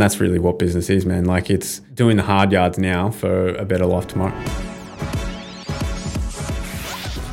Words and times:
And 0.00 0.04
that's 0.10 0.18
really 0.18 0.38
what 0.38 0.58
business 0.58 0.88
is, 0.88 1.04
man. 1.04 1.26
Like 1.26 1.50
it's 1.50 1.80
doing 1.92 2.16
the 2.16 2.22
hard 2.22 2.52
yards 2.52 2.78
now 2.78 3.10
for 3.10 3.48
a 3.56 3.66
better 3.66 3.84
life 3.84 4.06
tomorrow. 4.06 4.34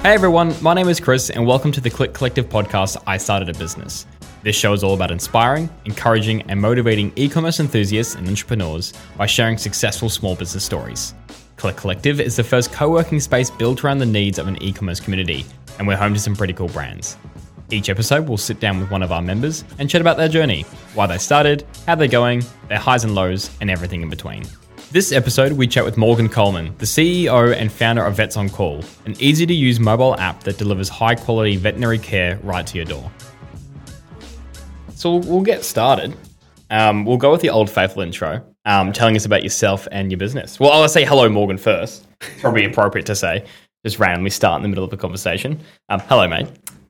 Hey 0.01 0.13
everyone, 0.13 0.53
my 0.61 0.73
name 0.73 0.89
is 0.89 0.99
Chris, 0.99 1.29
and 1.29 1.47
welcome 1.47 1.71
to 1.71 1.79
the 1.79 1.89
Click 1.89 2.13
Collective 2.13 2.49
podcast. 2.49 3.01
I 3.07 3.15
started 3.19 3.47
a 3.47 3.57
business. 3.57 4.05
This 4.43 4.57
show 4.57 4.73
is 4.73 4.83
all 4.83 4.93
about 4.93 5.11
inspiring, 5.11 5.69
encouraging, 5.85 6.41
and 6.49 6.59
motivating 6.59 7.13
e 7.15 7.29
commerce 7.29 7.61
enthusiasts 7.61 8.15
and 8.15 8.27
entrepreneurs 8.27 8.91
by 9.15 9.27
sharing 9.27 9.57
successful 9.57 10.09
small 10.09 10.35
business 10.35 10.65
stories. 10.65 11.13
Click 11.55 11.77
Collective 11.77 12.19
is 12.19 12.35
the 12.35 12.43
first 12.43 12.73
co 12.73 12.89
working 12.89 13.21
space 13.21 13.49
built 13.49 13.85
around 13.85 13.99
the 13.99 14.05
needs 14.05 14.39
of 14.39 14.49
an 14.49 14.61
e 14.61 14.73
commerce 14.73 14.99
community, 14.99 15.45
and 15.79 15.87
we're 15.87 15.95
home 15.95 16.13
to 16.13 16.19
some 16.19 16.35
pretty 16.35 16.51
cool 16.51 16.67
brands. 16.67 17.15
Each 17.69 17.89
episode, 17.89 18.29
we'll 18.29 18.37
sit 18.37 18.61
down 18.61 18.79
with 18.79 18.89
one 18.89 19.03
of 19.03 19.11
our 19.11 19.21
members 19.21 19.65
and 19.77 19.89
chat 19.89 19.99
about 19.99 20.15
their 20.15 20.29
journey, 20.29 20.61
why 20.93 21.05
they 21.05 21.17
started, 21.17 21.65
how 21.85 21.95
they're 21.95 22.07
going, 22.07 22.41
their 22.69 22.79
highs 22.79 23.03
and 23.03 23.13
lows, 23.13 23.51
and 23.59 23.69
everything 23.69 24.01
in 24.01 24.09
between. 24.09 24.45
This 24.91 25.11
episode, 25.11 25.51
we 25.51 25.67
chat 25.67 25.83
with 25.83 25.97
Morgan 25.97 26.29
Coleman, 26.29 26.73
the 26.77 26.85
CEO 26.85 27.53
and 27.53 27.69
founder 27.69 28.05
of 28.05 28.15
Vets 28.15 28.37
on 28.37 28.47
Call, 28.47 28.85
an 29.05 29.15
easy 29.19 29.45
to 29.45 29.53
use 29.53 29.81
mobile 29.81 30.17
app 30.17 30.43
that 30.43 30.57
delivers 30.57 30.87
high 30.87 31.15
quality 31.15 31.57
veterinary 31.57 31.99
care 31.99 32.37
right 32.41 32.65
to 32.65 32.77
your 32.77 32.85
door. 32.85 33.11
So 34.95 35.17
we'll 35.17 35.41
get 35.41 35.65
started. 35.65 36.15
Um, 36.69 37.03
we'll 37.03 37.17
go 37.17 37.33
with 37.33 37.41
the 37.41 37.49
old 37.49 37.69
faithful 37.69 38.01
intro, 38.01 38.45
um, 38.63 38.93
telling 38.93 39.17
us 39.17 39.25
about 39.25 39.43
yourself 39.43 39.89
and 39.91 40.09
your 40.09 40.17
business. 40.17 40.57
Well, 40.57 40.71
I'll 40.71 40.87
say 40.87 41.03
hello, 41.03 41.27
Morgan, 41.27 41.57
first. 41.57 42.07
Probably 42.39 42.63
appropriate 42.63 43.05
to 43.07 43.15
say. 43.15 43.43
Just 43.85 43.99
randomly 43.99 44.29
start 44.29 44.59
in 44.59 44.63
the 44.63 44.69
middle 44.69 44.85
of 44.85 44.93
a 44.93 44.97
conversation. 44.97 45.59
Um, 45.89 45.99
hello, 45.99 46.29
mate. 46.29 46.47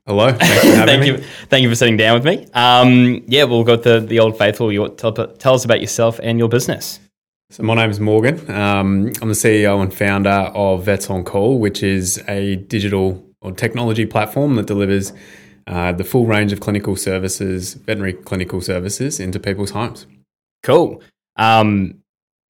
Hello. 0.08 0.32
Thanks 0.32 0.60
for 0.60 0.68
having 0.68 0.86
thank 0.86 1.00
me. 1.02 1.06
you, 1.08 1.18
thank 1.50 1.62
you 1.62 1.68
for 1.68 1.74
sitting 1.74 1.98
down 1.98 2.14
with 2.14 2.24
me. 2.24 2.46
Um, 2.54 3.22
yeah, 3.26 3.44
we'll 3.44 3.62
go 3.62 3.72
with 3.72 3.84
the, 3.84 4.00
the 4.00 4.20
old 4.20 4.38
faithful. 4.38 4.72
You 4.72 4.88
tell, 4.88 5.12
tell 5.12 5.52
us 5.52 5.66
about 5.66 5.82
yourself 5.82 6.18
and 6.22 6.38
your 6.38 6.48
business. 6.48 6.98
So 7.50 7.62
my 7.62 7.74
name 7.74 7.90
is 7.90 8.00
Morgan. 8.00 8.38
Um, 8.50 9.12
I'm 9.20 9.28
the 9.28 9.34
CEO 9.34 9.82
and 9.82 9.92
founder 9.92 10.30
of 10.30 10.84
Vets 10.84 11.10
on 11.10 11.24
Call, 11.24 11.58
which 11.58 11.82
is 11.82 12.24
a 12.26 12.56
digital 12.56 13.22
or 13.42 13.52
technology 13.52 14.06
platform 14.06 14.54
that 14.54 14.66
delivers 14.66 15.12
uh, 15.66 15.92
the 15.92 16.04
full 16.04 16.24
range 16.24 16.54
of 16.54 16.60
clinical 16.60 16.96
services, 16.96 17.74
veterinary 17.74 18.14
clinical 18.14 18.62
services, 18.62 19.20
into 19.20 19.38
people's 19.38 19.72
homes. 19.72 20.06
Cool. 20.62 21.02
Um, 21.36 22.02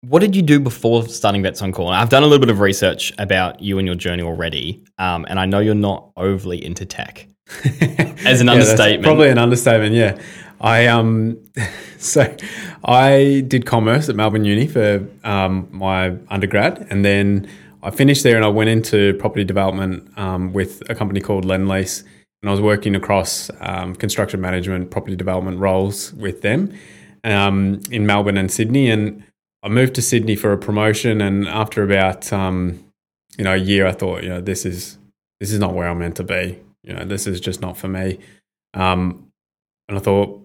what 0.03 0.21
did 0.21 0.37
you 0.37 0.43
do 0.43 0.61
before 0.61 1.09
starting 1.09 1.43
Vets 1.43 1.61
on 1.61 1.73
Call? 1.73 1.89
I've 1.89 2.09
done 2.09 2.23
a 2.23 2.27
little 2.27 2.39
bit 2.39 2.51
of 2.51 2.61
research 2.61 3.13
about 3.19 3.61
you 3.61 3.79
and 3.79 3.87
your 3.87 3.97
journey 3.97 4.23
already, 4.23 4.85
um, 4.99 5.27
and 5.29 5.41
I 5.41 5.47
know 5.47 5.59
you're 5.59 5.75
not 5.75 6.13
overly 6.17 6.65
into 6.65 6.87
tech. 6.87 7.27
As 8.27 8.41
an 8.41 8.47
Yeah, 8.47 8.53
understatement. 8.55 9.05
probably 9.05 9.31
an 9.31 9.39
understatement. 9.39 9.95
Yeah, 9.95 10.19
I 10.61 10.87
um, 10.87 11.39
so 11.99 12.35
I 12.85 13.45
did 13.47 13.65
commerce 13.67 14.09
at 14.09 14.17
Melbourne 14.17 14.45
Uni 14.45 14.67
for 14.67 15.07
um, 15.25 15.69
my 15.71 16.15
undergrad, 16.29 16.87
and 16.91 17.05
then 17.05 17.49
I 17.83 17.91
finished 17.91 18.23
there, 18.23 18.37
and 18.37 18.45
I 18.45 18.49
went 18.49 18.71
into 18.71 19.15
property 19.15 19.45
development 19.45 20.11
um, 20.19 20.53
with 20.53 20.83
a 20.91 20.95
company 20.95 21.21
called 21.21 21.45
Lendlease, 21.45 22.03
and 22.43 22.49
I 22.49 22.53
was 22.53 22.61
working 22.61 22.95
across 22.95 23.51
um, 23.61 23.95
construction 23.95 24.41
management, 24.41 24.91
property 24.91 25.17
development 25.17 25.59
roles 25.59 26.13
with 26.15 26.43
them 26.43 26.73
um, 27.25 27.81
in 27.91 28.07
Melbourne 28.07 28.37
and 28.37 28.51
Sydney, 28.51 28.91
and 28.91 29.23
I 29.63 29.69
moved 29.69 29.95
to 29.95 30.03
Sydney 30.03 30.37
for 30.37 30.53
a 30.53 30.59
promotion, 30.59 31.21
and 31.21 31.49
after 31.49 31.83
about 31.83 32.33
um, 32.33 32.85
you 33.39 33.45
know 33.45 33.55
a 33.55 33.57
year, 33.57 33.87
I 33.87 33.93
thought, 33.93 34.23
you 34.23 34.29
know, 34.29 34.41
this 34.41 34.67
is 34.67 34.99
this 35.41 35.51
is 35.53 35.59
not 35.59 35.73
where 35.75 35.89
I'm 35.89 35.99
meant 36.01 36.17
to 36.17 36.25
be. 36.25 36.59
You 36.83 36.95
know, 36.95 37.05
this 37.05 37.27
is 37.27 37.41
just 37.41 37.61
not 37.61 37.77
for 37.77 37.89
me. 37.89 38.19
Um, 38.75 39.29
and 39.89 39.99
I 39.99 40.01
thought, 40.01 40.45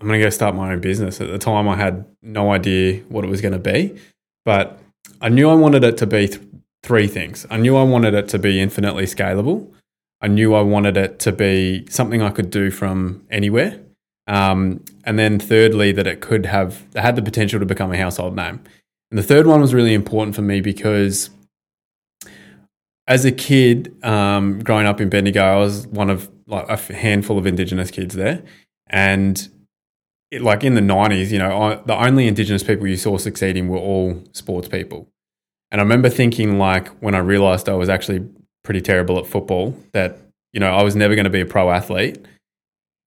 I'm 0.00 0.06
going 0.06 0.20
to 0.20 0.26
go 0.26 0.30
start 0.30 0.54
my 0.54 0.72
own 0.72 0.80
business. 0.80 1.20
At 1.20 1.28
the 1.28 1.38
time, 1.38 1.68
I 1.68 1.76
had 1.76 2.04
no 2.22 2.52
idea 2.52 3.00
what 3.08 3.24
it 3.24 3.28
was 3.28 3.40
going 3.40 3.52
to 3.52 3.58
be, 3.58 3.98
but 4.44 4.78
I 5.20 5.28
knew 5.28 5.48
I 5.48 5.54
wanted 5.54 5.84
it 5.84 5.96
to 5.98 6.06
be 6.06 6.28
th- 6.28 6.40
three 6.82 7.08
things. 7.08 7.46
I 7.50 7.56
knew 7.56 7.76
I 7.76 7.82
wanted 7.82 8.14
it 8.14 8.28
to 8.28 8.38
be 8.38 8.60
infinitely 8.60 9.04
scalable. 9.04 9.72
I 10.20 10.28
knew 10.28 10.54
I 10.54 10.60
wanted 10.60 10.96
it 10.96 11.18
to 11.20 11.32
be 11.32 11.86
something 11.88 12.22
I 12.22 12.30
could 12.30 12.50
do 12.50 12.70
from 12.70 13.26
anywhere. 13.30 13.80
Um, 14.26 14.84
and 15.04 15.18
then 15.18 15.38
thirdly, 15.38 15.92
that 15.92 16.06
it 16.06 16.20
could 16.20 16.46
have 16.46 16.84
it 16.94 17.00
had 17.00 17.16
the 17.16 17.22
potential 17.22 17.60
to 17.60 17.66
become 17.66 17.92
a 17.92 17.96
household 17.96 18.36
name. 18.36 18.60
And 19.10 19.18
the 19.18 19.22
third 19.22 19.46
one 19.46 19.60
was 19.60 19.72
really 19.72 19.94
important 19.94 20.34
for 20.34 20.42
me 20.42 20.60
because 20.60 21.30
as 23.08 23.24
a 23.24 23.32
kid, 23.32 23.94
um, 24.04 24.58
growing 24.60 24.86
up 24.86 25.00
in 25.00 25.08
Bendigo, 25.08 25.42
I 25.42 25.56
was 25.56 25.86
one 25.86 26.10
of 26.10 26.30
like 26.46 26.68
a 26.68 26.94
handful 26.94 27.38
of 27.38 27.46
Indigenous 27.46 27.90
kids 27.90 28.14
there, 28.14 28.42
and 28.88 29.48
it, 30.30 30.42
like 30.42 30.64
in 30.64 30.74
the 30.74 30.80
nineties, 30.80 31.32
you 31.32 31.38
know, 31.38 31.62
I, 31.62 31.74
the 31.76 31.94
only 31.94 32.26
Indigenous 32.26 32.62
people 32.62 32.86
you 32.86 32.96
saw 32.96 33.16
succeeding 33.16 33.68
were 33.68 33.78
all 33.78 34.22
sports 34.32 34.68
people. 34.68 35.08
And 35.70 35.80
I 35.80 35.84
remember 35.84 36.08
thinking, 36.08 36.58
like, 36.58 36.88
when 36.98 37.14
I 37.14 37.18
realized 37.18 37.68
I 37.68 37.74
was 37.74 37.88
actually 37.88 38.26
pretty 38.64 38.80
terrible 38.80 39.18
at 39.18 39.26
football, 39.26 39.76
that 39.92 40.18
you 40.52 40.60
know 40.60 40.74
I 40.74 40.82
was 40.82 40.96
never 40.96 41.14
going 41.14 41.24
to 41.24 41.30
be 41.30 41.40
a 41.40 41.46
pro 41.46 41.70
athlete, 41.70 42.24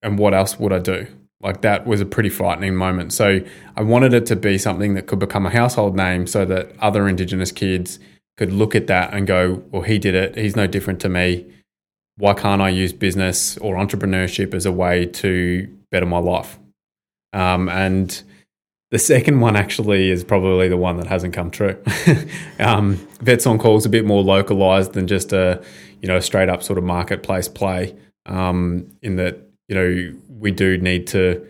and 0.02 0.18
what 0.18 0.34
else 0.34 0.58
would 0.60 0.72
I 0.72 0.80
do? 0.80 1.08
Like 1.42 1.62
that 1.62 1.86
was 1.86 2.02
a 2.02 2.06
pretty 2.06 2.30
frightening 2.30 2.76
moment. 2.76 3.14
So 3.14 3.40
I 3.76 3.82
wanted 3.82 4.14
it 4.14 4.26
to 4.28 4.36
be 4.36 4.58
something 4.58 4.94
that 4.96 5.08
could 5.08 5.20
become 5.20 5.46
a 5.46 5.50
household 5.50 5.96
name, 5.96 6.26
so 6.26 6.46
that 6.46 6.72
other 6.80 7.08
Indigenous 7.08 7.52
kids 7.52 8.00
could 8.40 8.54
look 8.54 8.74
at 8.74 8.88
that 8.88 9.14
and 9.14 9.28
go, 9.28 9.62
well, 9.70 9.82
he 9.82 10.00
did 10.00 10.16
it. 10.16 10.38
He's 10.38 10.56
no 10.56 10.66
different 10.66 11.02
to 11.02 11.10
me. 11.10 11.46
Why 12.16 12.34
can't 12.34 12.62
I 12.62 12.70
use 12.70 12.94
business 12.94 13.58
or 13.58 13.76
entrepreneurship 13.76 14.54
as 14.54 14.66
a 14.66 14.72
way 14.72 15.08
to 15.08 15.68
better 15.92 16.06
my 16.06 16.20
life? 16.20 16.58
Um, 17.34 17.68
and 17.68 18.24
the 18.92 18.98
second 18.98 19.42
one 19.42 19.58
actually 19.58 20.10
is 20.10 20.24
probably 20.24 20.70
the 20.70 20.78
one 20.78 20.96
that 20.98 21.08
hasn't 21.08 21.34
come 21.34 21.52
true. 21.52 21.78
um, 22.60 22.96
Vets 23.20 23.46
on 23.46 23.60
Call 23.60 23.76
is 23.76 23.86
a 23.86 23.90
bit 23.90 24.06
more 24.06 24.24
localized 24.24 24.94
than 24.94 25.06
just 25.06 25.34
a, 25.34 25.62
you 26.02 26.08
know, 26.08 26.22
straight 26.22 26.48
up 26.48 26.64
sort 26.64 26.80
of 26.80 26.86
marketplace 26.86 27.50
play. 27.50 27.94
Um, 28.26 28.88
in 29.02 29.18
that, 29.18 29.38
you 29.68 29.76
know, 29.76 30.18
we 30.30 30.52
do 30.52 30.78
need 30.78 31.08
to 31.08 31.46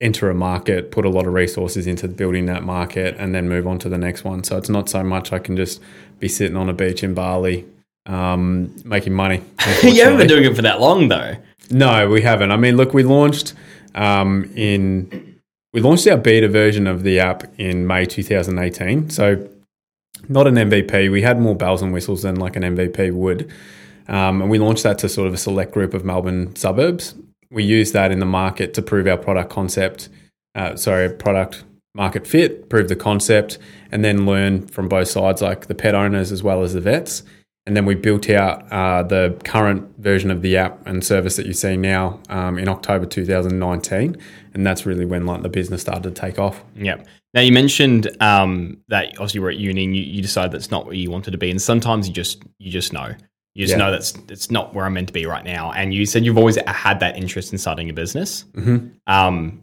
enter 0.00 0.28
a 0.28 0.34
market, 0.34 0.90
put 0.90 1.04
a 1.04 1.08
lot 1.08 1.28
of 1.28 1.32
resources 1.32 1.86
into 1.86 2.08
building 2.08 2.46
that 2.46 2.64
market, 2.64 3.14
and 3.20 3.32
then 3.34 3.48
move 3.48 3.68
on 3.68 3.78
to 3.78 3.88
the 3.88 3.98
next 3.98 4.24
one. 4.24 4.42
So 4.42 4.56
it's 4.56 4.68
not 4.68 4.88
so 4.88 5.04
much 5.04 5.32
I 5.32 5.38
can 5.38 5.56
just 5.56 5.80
be 6.18 6.28
sitting 6.28 6.56
on 6.56 6.68
a 6.68 6.72
beach 6.72 7.02
in 7.02 7.14
Bali 7.14 7.66
um, 8.06 8.74
making 8.84 9.12
money. 9.12 9.42
you 9.82 10.02
haven't 10.02 10.18
been 10.18 10.28
doing 10.28 10.44
it 10.44 10.54
for 10.54 10.62
that 10.62 10.80
long, 10.80 11.08
though. 11.08 11.36
No, 11.70 12.08
we 12.08 12.22
haven't. 12.22 12.50
I 12.50 12.56
mean, 12.56 12.76
look, 12.76 12.92
we 12.92 13.02
launched 13.02 13.54
um, 13.94 14.50
in 14.54 15.40
we 15.72 15.80
launched 15.80 16.06
our 16.06 16.16
beta 16.16 16.48
version 16.48 16.86
of 16.86 17.02
the 17.02 17.18
app 17.18 17.44
in 17.58 17.86
May 17.86 18.06
2018. 18.06 19.10
So 19.10 19.48
not 20.28 20.46
an 20.46 20.54
MVP. 20.54 21.10
We 21.10 21.22
had 21.22 21.40
more 21.40 21.56
bells 21.56 21.82
and 21.82 21.92
whistles 21.92 22.22
than 22.22 22.36
like 22.36 22.56
an 22.56 22.62
MVP 22.62 23.12
would, 23.12 23.50
um, 24.08 24.42
and 24.42 24.50
we 24.50 24.58
launched 24.58 24.82
that 24.82 24.98
to 24.98 25.08
sort 25.08 25.26
of 25.26 25.34
a 25.34 25.38
select 25.38 25.72
group 25.72 25.94
of 25.94 26.04
Melbourne 26.04 26.54
suburbs. 26.56 27.14
We 27.50 27.64
used 27.64 27.92
that 27.92 28.10
in 28.10 28.18
the 28.18 28.26
market 28.26 28.74
to 28.74 28.82
prove 28.82 29.06
our 29.06 29.16
product 29.16 29.50
concept. 29.50 30.08
Uh, 30.54 30.76
sorry, 30.76 31.08
product 31.08 31.64
market 31.94 32.26
fit, 32.26 32.68
prove 32.68 32.88
the 32.88 32.96
concept, 32.96 33.58
and 33.92 34.04
then 34.04 34.26
learn 34.26 34.66
from 34.66 34.88
both 34.88 35.08
sides, 35.08 35.40
like 35.40 35.66
the 35.66 35.74
pet 35.74 35.94
owners 35.94 36.32
as 36.32 36.42
well 36.42 36.62
as 36.62 36.74
the 36.74 36.80
vets. 36.80 37.22
And 37.66 37.74
then 37.74 37.86
we 37.86 37.94
built 37.94 38.28
out 38.28 38.70
uh, 38.70 39.02
the 39.04 39.40
current 39.44 39.88
version 39.98 40.30
of 40.30 40.42
the 40.42 40.56
app 40.58 40.86
and 40.86 41.02
service 41.02 41.36
that 41.36 41.46
you 41.46 41.54
see 41.54 41.78
now 41.78 42.20
um, 42.28 42.58
in 42.58 42.68
October 42.68 43.06
2019, 43.06 44.16
and 44.52 44.66
that's 44.66 44.84
really 44.84 45.06
when 45.06 45.24
like 45.24 45.42
the 45.42 45.48
business 45.48 45.80
started 45.80 46.02
to 46.02 46.10
take 46.10 46.38
off. 46.38 46.62
Yeah. 46.76 47.02
Now 47.32 47.40
you 47.40 47.52
mentioned 47.52 48.14
um, 48.20 48.78
that 48.88 49.08
obviously 49.12 49.38
you 49.38 49.42
were 49.42 49.50
at 49.50 49.56
uni 49.56 49.84
and 49.84 49.96
you, 49.96 50.02
you 50.02 50.20
decided 50.22 50.52
that's 50.52 50.70
not 50.70 50.84
where 50.84 50.94
you 50.94 51.10
wanted 51.10 51.30
to 51.30 51.38
be, 51.38 51.50
and 51.50 51.60
sometimes 51.62 52.06
you 52.06 52.12
just 52.12 52.42
you 52.58 52.70
just 52.70 52.92
know 52.92 53.14
you 53.54 53.64
just 53.64 53.70
Yeah. 53.72 53.78
know 53.78 53.90
that's 53.90 54.12
it's 54.28 54.50
not 54.50 54.74
where 54.74 54.84
I'm 54.84 54.92
meant 54.94 55.06
to 55.08 55.12
be 55.14 55.24
right 55.26 55.44
now. 55.44 55.72
And 55.72 55.94
you 55.94 56.04
said 56.06 56.24
you've 56.24 56.38
always 56.38 56.56
had 56.66 57.00
that 57.00 57.16
interest 57.16 57.50
in 57.52 57.58
starting 57.58 57.88
a 57.88 57.92
business. 57.94 58.44
Mhm. 58.56 58.90
Um, 59.06 59.62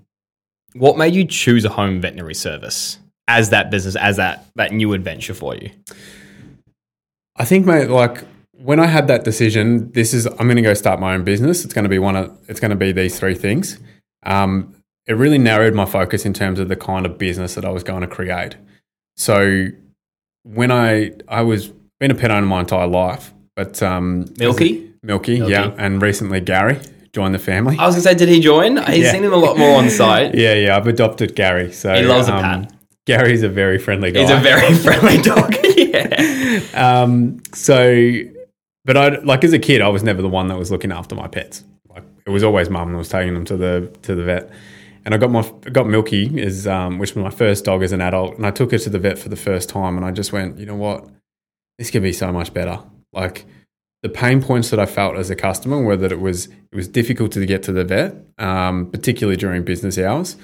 what 0.73 0.97
made 0.97 1.13
you 1.13 1.25
choose 1.25 1.65
a 1.65 1.69
home 1.69 2.01
veterinary 2.01 2.35
service 2.35 2.97
as 3.27 3.49
that 3.49 3.71
business 3.71 3.95
as 3.95 4.17
that 4.17 4.45
that 4.55 4.71
new 4.71 4.93
adventure 4.93 5.33
for 5.33 5.55
you? 5.55 5.71
I 7.35 7.45
think, 7.45 7.65
mate, 7.65 7.89
like 7.89 8.23
when 8.53 8.79
I 8.79 8.87
had 8.87 9.07
that 9.07 9.23
decision, 9.23 9.91
this 9.91 10.13
is 10.13 10.25
I'm 10.25 10.47
going 10.47 10.55
to 10.55 10.61
go 10.61 10.73
start 10.73 10.99
my 10.99 11.13
own 11.13 11.23
business. 11.23 11.65
It's 11.65 11.73
going 11.73 11.83
to 11.83 11.89
be 11.89 11.99
one 11.99 12.15
of 12.15 12.37
it's 12.47 12.59
going 12.59 12.71
to 12.71 12.77
be 12.77 12.91
these 12.91 13.19
three 13.19 13.35
things. 13.35 13.79
Um, 14.23 14.75
it 15.07 15.13
really 15.13 15.39
narrowed 15.39 15.73
my 15.73 15.85
focus 15.85 16.25
in 16.25 16.33
terms 16.33 16.59
of 16.59 16.67
the 16.67 16.75
kind 16.75 17.05
of 17.05 17.17
business 17.17 17.55
that 17.55 17.65
I 17.65 17.69
was 17.69 17.83
going 17.83 18.01
to 18.01 18.07
create. 18.07 18.55
So 19.17 19.67
when 20.43 20.71
I 20.71 21.11
I 21.27 21.41
was 21.41 21.69
been 21.99 22.11
a 22.11 22.15
pet 22.15 22.31
owner 22.31 22.45
my 22.45 22.61
entire 22.61 22.87
life, 22.87 23.33
but 23.55 23.81
um, 23.83 24.25
Milky? 24.37 24.91
Milky, 25.03 25.39
Milky. 25.39 25.51
yeah, 25.51 25.73
and 25.77 26.01
recently 26.01 26.39
Gary 26.39 26.79
joined 27.13 27.35
the 27.35 27.39
family. 27.39 27.77
I 27.77 27.85
was 27.85 27.95
gonna 27.95 28.03
say, 28.03 28.15
did 28.15 28.29
he 28.29 28.39
join? 28.39 28.77
He's 28.87 29.05
Yeah. 29.05 29.11
seen 29.11 29.23
him 29.23 29.33
a 29.33 29.37
lot 29.37 29.57
more 29.57 29.77
on 29.77 29.89
site. 29.89 30.33
Yeah, 30.41 30.53
yeah, 30.53 30.77
I've 30.77 30.87
adopted 30.87 31.35
Gary. 31.35 31.71
So 31.71 31.93
He 31.93 32.03
loves 32.03 32.27
a 32.27 32.35
um, 32.35 32.41
pat. 32.41 32.73
Gary's 33.05 33.43
a 33.43 33.49
very 33.49 33.77
friendly 33.77 34.11
guy. 34.11 34.21
He's 34.21 34.29
a 34.29 34.37
very 34.37 34.73
friendly 34.75 35.21
dog. 35.21 35.55
yeah. 35.77 36.61
um, 36.73 37.41
so, 37.53 38.19
but 38.85 38.95
I 38.97 39.09
like 39.19 39.43
as 39.43 39.53
a 39.53 39.59
kid, 39.59 39.81
I 39.81 39.89
was 39.89 40.03
never 40.03 40.21
the 40.21 40.29
one 40.29 40.47
that 40.47 40.57
was 40.57 40.71
looking 40.71 40.91
after 40.91 41.15
my 41.15 41.27
pets. 41.27 41.63
Like 41.89 42.03
it 42.25 42.29
was 42.29 42.43
always 42.43 42.69
mum 42.69 42.91
that 42.91 42.97
was 42.97 43.09
taking 43.09 43.33
them 43.33 43.45
to 43.45 43.57
the 43.57 43.91
to 44.03 44.15
the 44.15 44.23
vet, 44.23 44.49
and 45.03 45.13
I 45.13 45.17
got 45.17 45.31
my 45.31 45.41
got 45.71 45.87
Milky 45.87 46.39
is 46.39 46.67
um, 46.67 46.99
which 46.99 47.15
was 47.15 47.23
my 47.23 47.31
first 47.31 47.65
dog 47.65 47.83
as 47.83 47.91
an 47.91 48.01
adult, 48.01 48.37
and 48.37 48.45
I 48.45 48.51
took 48.51 48.71
her 48.71 48.77
to 48.77 48.89
the 48.89 48.99
vet 48.99 49.17
for 49.17 49.29
the 49.29 49.35
first 49.35 49.67
time, 49.67 49.97
and 49.97 50.05
I 50.05 50.11
just 50.11 50.31
went, 50.31 50.57
you 50.59 50.65
know 50.65 50.75
what, 50.75 51.07
this 51.77 51.89
could 51.91 52.03
be 52.03 52.13
so 52.13 52.31
much 52.31 52.53
better. 52.53 52.79
Like 53.11 53.45
the 54.03 54.09
pain 54.09 54.41
points 54.41 54.69
that 54.71 54.79
I 54.79 54.85
felt 54.85 55.15
as 55.15 55.29
a 55.29 55.35
customer 55.35 55.81
were 55.81 55.97
that 55.97 56.11
it 56.11 56.19
was 56.19 56.47
it 56.47 56.75
was 56.75 56.87
difficult 56.87 57.31
to 57.33 57.45
get 57.45 57.63
to 57.63 57.71
the 57.71 57.83
vet, 57.83 58.15
um, 58.37 58.89
particularly 58.91 59.37
during 59.37 59.63
business 59.63 59.97
hours. 59.97 60.37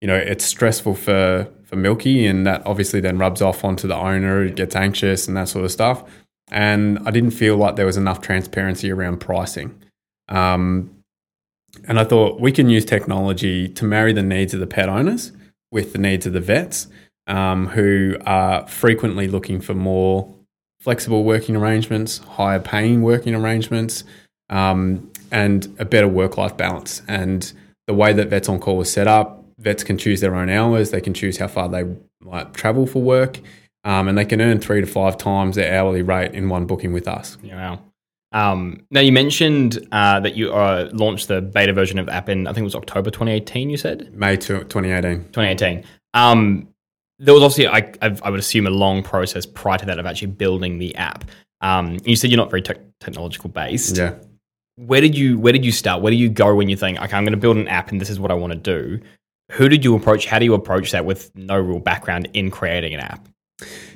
You 0.00 0.08
know, 0.08 0.16
it's 0.16 0.44
stressful 0.44 0.94
for 0.94 1.48
for 1.64 1.76
Milky, 1.76 2.26
and 2.26 2.46
that 2.46 2.66
obviously 2.66 3.00
then 3.00 3.18
rubs 3.18 3.40
off 3.40 3.64
onto 3.64 3.86
the 3.86 3.96
owner. 3.96 4.44
It 4.44 4.56
gets 4.56 4.74
anxious 4.74 5.28
and 5.28 5.36
that 5.36 5.48
sort 5.48 5.64
of 5.64 5.72
stuff. 5.72 6.04
And 6.50 6.98
I 7.06 7.10
didn't 7.10 7.30
feel 7.30 7.56
like 7.56 7.76
there 7.76 7.86
was 7.86 7.96
enough 7.96 8.20
transparency 8.20 8.90
around 8.90 9.18
pricing. 9.18 9.80
Um, 10.28 10.90
and 11.88 11.98
I 11.98 12.04
thought 12.04 12.40
we 12.40 12.52
can 12.52 12.68
use 12.68 12.84
technology 12.84 13.68
to 13.68 13.84
marry 13.84 14.12
the 14.12 14.22
needs 14.22 14.54
of 14.54 14.60
the 14.60 14.66
pet 14.66 14.88
owners 14.88 15.32
with 15.72 15.92
the 15.92 15.98
needs 15.98 16.26
of 16.26 16.32
the 16.32 16.40
vets, 16.40 16.86
um, 17.26 17.68
who 17.68 18.16
are 18.26 18.66
frequently 18.68 19.26
looking 19.26 19.60
for 19.60 19.74
more 19.74 20.32
flexible 20.84 21.24
working 21.24 21.56
arrangements, 21.56 22.18
higher 22.18 22.60
paying 22.60 23.00
working 23.00 23.34
arrangements, 23.34 24.04
um, 24.50 25.10
and 25.32 25.74
a 25.78 25.84
better 25.86 26.06
work 26.06 26.36
life 26.36 26.54
balance. 26.58 27.00
And 27.08 27.50
the 27.86 27.94
way 27.94 28.12
that 28.12 28.28
Vets 28.28 28.50
on 28.50 28.60
Call 28.60 28.82
is 28.82 28.92
set 28.92 29.06
up, 29.06 29.42
vets 29.58 29.82
can 29.82 29.96
choose 29.96 30.20
their 30.20 30.34
own 30.34 30.50
hours, 30.50 30.90
they 30.90 31.00
can 31.00 31.14
choose 31.14 31.38
how 31.38 31.48
far 31.48 31.70
they 31.70 31.84
might 32.20 32.52
travel 32.52 32.86
for 32.86 33.00
work, 33.00 33.40
um, 33.84 34.08
and 34.08 34.18
they 34.18 34.26
can 34.26 34.42
earn 34.42 34.60
three 34.60 34.82
to 34.82 34.86
five 34.86 35.16
times 35.16 35.56
their 35.56 35.74
hourly 35.74 36.02
rate 36.02 36.32
in 36.32 36.50
one 36.50 36.66
booking 36.66 36.92
with 36.92 37.08
us. 37.08 37.38
Yeah, 37.42 37.56
wow. 37.56 37.80
Um, 38.32 38.84
now 38.90 39.00
you 39.00 39.12
mentioned 39.12 39.88
uh, 39.90 40.20
that 40.20 40.34
you 40.36 40.52
uh, 40.52 40.90
launched 40.92 41.28
the 41.28 41.40
beta 41.40 41.72
version 41.72 41.98
of 41.98 42.06
the 42.06 42.12
app 42.12 42.28
in 42.28 42.46
I 42.46 42.52
think 42.52 42.62
it 42.62 42.64
was 42.64 42.74
October 42.74 43.10
2018. 43.10 43.70
You 43.70 43.78
said 43.78 44.12
May 44.12 44.36
2018. 44.36 45.30
2018. 45.32 45.84
Um, 46.12 46.68
there 47.18 47.34
was 47.34 47.42
obviously 47.42 47.68
I, 47.68 47.92
I 48.22 48.30
would 48.30 48.40
assume 48.40 48.66
a 48.66 48.70
long 48.70 49.02
process 49.02 49.46
prior 49.46 49.78
to 49.78 49.86
that 49.86 49.98
of 49.98 50.06
actually 50.06 50.28
building 50.28 50.78
the 50.78 50.94
app. 50.96 51.24
Um, 51.60 51.98
you 52.04 52.16
said 52.16 52.30
you're 52.30 52.38
not 52.38 52.50
very 52.50 52.62
te- 52.62 52.74
technological 53.00 53.50
based. 53.50 53.96
Yeah. 53.96 54.14
Where 54.76 55.00
did 55.00 55.16
you 55.16 55.38
Where 55.38 55.52
did 55.52 55.64
you 55.64 55.72
start? 55.72 56.02
Where 56.02 56.10
do 56.10 56.16
you 56.16 56.28
go 56.28 56.54
when 56.54 56.68
you 56.68 56.76
think, 56.76 56.98
okay, 57.00 57.16
I'm 57.16 57.24
going 57.24 57.32
to 57.32 57.38
build 57.38 57.56
an 57.56 57.68
app 57.68 57.90
and 57.90 58.00
this 58.00 58.10
is 58.10 58.18
what 58.18 58.30
I 58.30 58.34
want 58.34 58.52
to 58.52 58.58
do? 58.58 59.00
Who 59.52 59.68
did 59.68 59.84
you 59.84 59.94
approach? 59.94 60.26
How 60.26 60.38
do 60.38 60.44
you 60.44 60.54
approach 60.54 60.90
that 60.90 61.04
with 61.04 61.34
no 61.34 61.58
real 61.58 61.78
background 61.78 62.28
in 62.32 62.50
creating 62.50 62.94
an 62.94 63.00
app? 63.00 63.28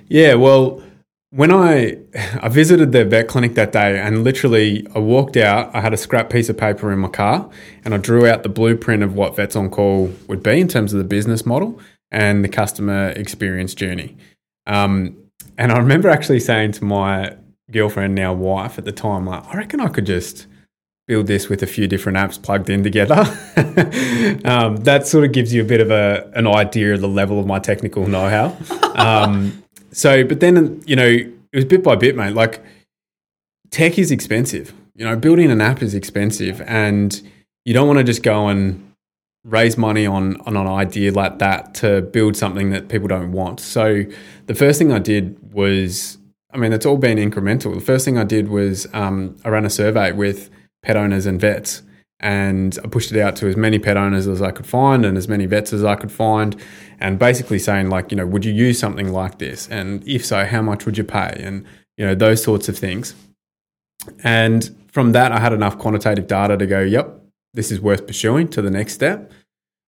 Yeah, 0.06 0.35
well, 0.35 0.82
when 1.31 1.50
I 1.50 1.99
I 2.41 2.49
visited 2.49 2.93
the 2.93 3.05
vet 3.05 3.26
clinic 3.26 3.55
that 3.55 3.73
day 3.73 3.99
and 3.99 4.23
literally 4.23 4.87
I 4.94 5.00
walked 5.00 5.37
out, 5.37 5.75
I 5.75 5.81
had 5.81 5.93
a 5.93 5.97
scrap 5.97 6.31
piece 6.31 6.49
of 6.49 6.56
paper 6.56 6.93
in 6.93 7.00
my 7.00 7.09
car 7.09 7.50
and 7.85 7.93
I 7.93 7.97
drew 7.97 8.26
out 8.26 8.44
the 8.44 8.49
blueprint 8.49 9.03
of 9.03 9.15
what 9.15 9.35
Vets 9.35 9.56
on 9.56 9.70
Call 9.70 10.12
would 10.29 10.44
be 10.44 10.61
in 10.61 10.69
terms 10.69 10.93
of 10.93 10.99
the 10.99 11.05
business 11.05 11.44
model 11.44 11.81
and 12.10 12.44
the 12.44 12.49
customer 12.49 13.10
experience 13.10 13.75
journey. 13.75 14.16
Um, 14.66 15.16
and 15.56 15.72
I 15.72 15.78
remember 15.78 16.08
actually 16.08 16.40
saying 16.40 16.72
to 16.72 16.84
my 16.84 17.37
girlfriend, 17.70 18.14
now 18.14 18.32
wife 18.32 18.78
at 18.78 18.84
the 18.84 18.93
time, 18.93 19.26
like, 19.26 19.44
I 19.46 19.56
reckon 19.56 19.81
I 19.81 19.88
could 19.88 20.06
just 20.06 20.46
build 21.06 21.26
this 21.26 21.49
with 21.49 21.62
a 21.62 21.66
few 21.66 21.87
different 21.87 22.19
apps 22.19 22.40
plugged 22.40 22.69
in 22.69 22.82
together. 22.82 23.20
um, 24.44 24.76
that 24.76 25.06
sort 25.06 25.25
of 25.25 25.32
gives 25.32 25.52
you 25.52 25.62
a 25.62 25.64
bit 25.64 25.81
of 25.81 25.90
a, 25.90 26.31
an 26.34 26.46
idea 26.46 26.94
of 26.94 27.00
the 27.00 27.08
level 27.08 27.40
of 27.40 27.46
my 27.46 27.58
technical 27.58 28.06
know-how. 28.06 28.56
Um, 28.94 29.62
so, 29.90 30.22
but 30.25 30.40
then, 30.40 30.82
you 30.87 30.96
know, 30.96 31.06
it 31.06 31.32
was 31.52 31.64
bit 31.64 31.82
by 31.82 31.96
bit, 31.96 32.14
mate. 32.14 32.34
Like, 32.34 32.62
tech 33.70 33.99
is 33.99 34.10
expensive. 34.10 34.75
You 34.94 35.05
know, 35.06 35.16
building 35.16 35.50
an 35.50 35.60
app 35.60 35.82
is 35.82 35.94
expensive, 35.94 36.60
and 36.62 37.20
you 37.64 37.72
don't 37.72 37.87
want 37.87 37.99
to 37.99 38.05
just 38.05 38.22
go 38.22 38.49
and 38.49 38.93
raise 39.44 39.79
money 39.79 40.06
on, 40.06 40.40
on 40.43 40.56
an 40.56 40.67
idea 40.67 41.12
like 41.12 41.38
that 41.38 41.75
to 41.75 42.02
build 42.02 42.37
something 42.37 42.70
that 42.70 42.88
people 42.88 43.08
don't 43.08 43.32
want. 43.32 43.61
So, 43.61 44.05
the 44.46 44.55
first 44.55 44.79
thing 44.79 44.93
I 44.93 44.99
did 44.99 45.52
was, 45.52 46.19
I 46.52 46.58
mean, 46.58 46.73
it's 46.73 46.87
all 46.87 46.96
been 46.96 47.19
incremental. 47.19 47.75
The 47.75 47.81
first 47.81 48.05
thing 48.05 48.19
I 48.19 48.25
did 48.25 48.49
was 48.49 48.87
um, 48.93 49.37
I 49.44 49.49
ran 49.49 49.64
a 49.64 49.70
survey 49.70 50.12
with 50.12 50.50
pet 50.82 50.96
owners 50.96 51.26
and 51.26 51.40
vets 51.40 51.82
and 52.20 52.79
I 52.82 52.88
pushed 52.88 53.12
it 53.12 53.20
out 53.20 53.37
to 53.37 53.49
as 53.49 53.56
many 53.56 53.79
pet 53.79 53.96
owners 53.96 54.26
as 54.26 54.43
I 54.43 54.50
could 54.50 54.67
find 54.67 55.05
and 55.05 55.17
as 55.17 55.29
many 55.29 55.46
vets 55.46 55.73
as 55.73 55.84
I 55.84 55.94
could 55.94 56.11
find, 56.11 56.56
and 56.99 57.19
basically 57.19 57.58
saying 57.58 57.91
like, 57.91 58.11
you 58.11 58.17
know, 58.17 58.26
would 58.26 58.44
you 58.44 58.52
use 58.52 58.79
something 58.79 59.12
like 59.12 59.38
this, 59.38 59.69
and 59.69 60.06
if 60.06 60.25
so, 60.26 60.44
how 60.44 60.62
much 60.62 60.84
would 60.84 60.99
you 60.99 61.05
pay, 61.05 61.41
and 61.43 61.64
you 61.96 62.05
know 62.05 62.14
those 62.14 62.43
sorts 62.43 62.69
of 62.69 62.76
things. 62.76 63.14
And 64.25 64.75
from 64.91 65.12
that, 65.12 65.32
I 65.32 65.38
had 65.38 65.52
enough 65.52 65.79
quantitative 65.79 66.26
data 66.26 66.56
to 66.56 66.67
go, 66.67 66.81
yep, 66.81 67.20
this 67.54 67.70
is 67.70 67.80
worth 67.80 68.06
pursuing 68.06 68.48
to 68.48 68.62
the 68.62 68.70
next 68.70 68.94
step. 68.94 69.32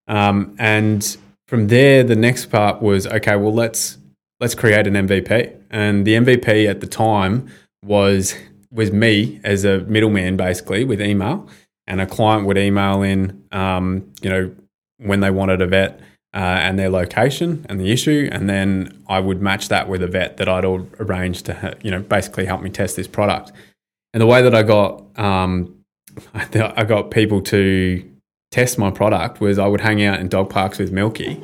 Um, 0.09 0.57
and 0.59 1.17
from 1.49 1.69
there, 1.69 2.03
the 2.03 2.17
next 2.17 2.47
part 2.47 2.83
was 2.83 3.07
okay. 3.07 3.37
Well, 3.37 3.55
let's 3.55 3.99
let's 4.41 4.55
create 4.55 4.87
an 4.87 4.95
MVP, 4.95 5.55
and 5.71 6.07
the 6.07 6.15
MVP 6.15 6.69
at 6.69 6.81
the 6.81 6.87
time 6.87 7.49
was 7.85 8.35
was 8.73 8.93
me 8.93 9.41
as 9.45 9.65
a 9.65 9.81
middleman, 9.81 10.37
basically 10.37 10.85
with 10.85 11.01
email 11.01 11.49
and 11.91 12.01
a 12.01 12.07
client 12.07 12.47
would 12.47 12.57
email 12.57 13.03
in, 13.03 13.43
um, 13.51 14.13
you 14.23 14.31
know, 14.31 14.55
when 14.99 15.19
they 15.19 15.31
wanted 15.31 15.61
a 15.61 15.67
vet 15.67 15.99
uh, 16.33 16.37
and 16.37 16.79
their 16.79 16.89
location 16.89 17.67
and 17.69 17.81
the 17.81 17.91
issue, 17.91 18.29
and 18.31 18.49
then 18.49 19.03
I 19.09 19.19
would 19.19 19.43
match 19.43 19.69
that 19.71 19.89
with 19.89 20.01
a 20.05 20.07
vet 20.07 20.37
that 20.37 20.49
I'd 20.49 20.65
arranged 20.65 21.47
to, 21.47 21.77
you 21.83 21.91
know, 21.91 21.99
basically 21.99 22.47
help 22.47 22.63
me 22.63 22.71
test 22.71 22.95
this 22.95 23.09
product. 23.09 23.51
And 24.15 24.21
the 24.21 24.27
way 24.27 24.41
that 24.41 24.55
I 24.55 24.63
got, 24.63 25.19
um, 25.19 25.80
I 26.35 26.85
got 26.85 27.11
people 27.11 27.41
to 27.43 28.11
test 28.51 28.79
my 28.79 28.91
product 28.91 29.41
was 29.41 29.59
I 29.59 29.67
would 29.69 29.81
hang 29.81 30.03
out 30.03 30.19
in 30.19 30.29
dog 30.29 30.51
parks 30.51 30.79
with 30.79 30.91
Milky, 30.91 31.41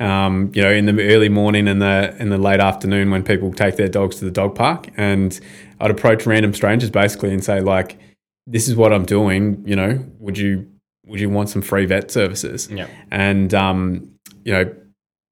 um, 0.00 0.50
you 0.54 0.62
know, 0.62 0.70
in 0.70 0.86
the 0.86 1.14
early 1.14 1.28
morning 1.28 1.68
and 1.68 1.80
the 1.80 2.16
in 2.18 2.30
the 2.30 2.38
late 2.38 2.60
afternoon 2.60 3.10
when 3.10 3.22
people 3.22 3.52
take 3.52 3.76
their 3.76 3.88
dogs 3.88 4.16
to 4.16 4.24
the 4.24 4.30
dog 4.30 4.54
park, 4.54 4.88
and 4.96 5.38
I'd 5.80 5.90
approach 5.90 6.26
random 6.26 6.54
strangers 6.54 6.90
basically 6.90 7.32
and 7.32 7.44
say 7.44 7.60
like, 7.60 7.98
this 8.46 8.68
is 8.68 8.74
what 8.74 8.92
I'm 8.92 9.04
doing. 9.04 9.62
You 9.66 9.76
know, 9.76 10.04
would 10.18 10.36
you 10.36 10.68
would 11.06 11.20
you 11.20 11.30
want 11.30 11.48
some 11.48 11.62
free 11.62 11.86
vet 11.86 12.10
services? 12.10 12.68
Yeah. 12.70 12.88
And 13.10 13.54
um, 13.54 14.12
you 14.44 14.52
know, 14.52 14.74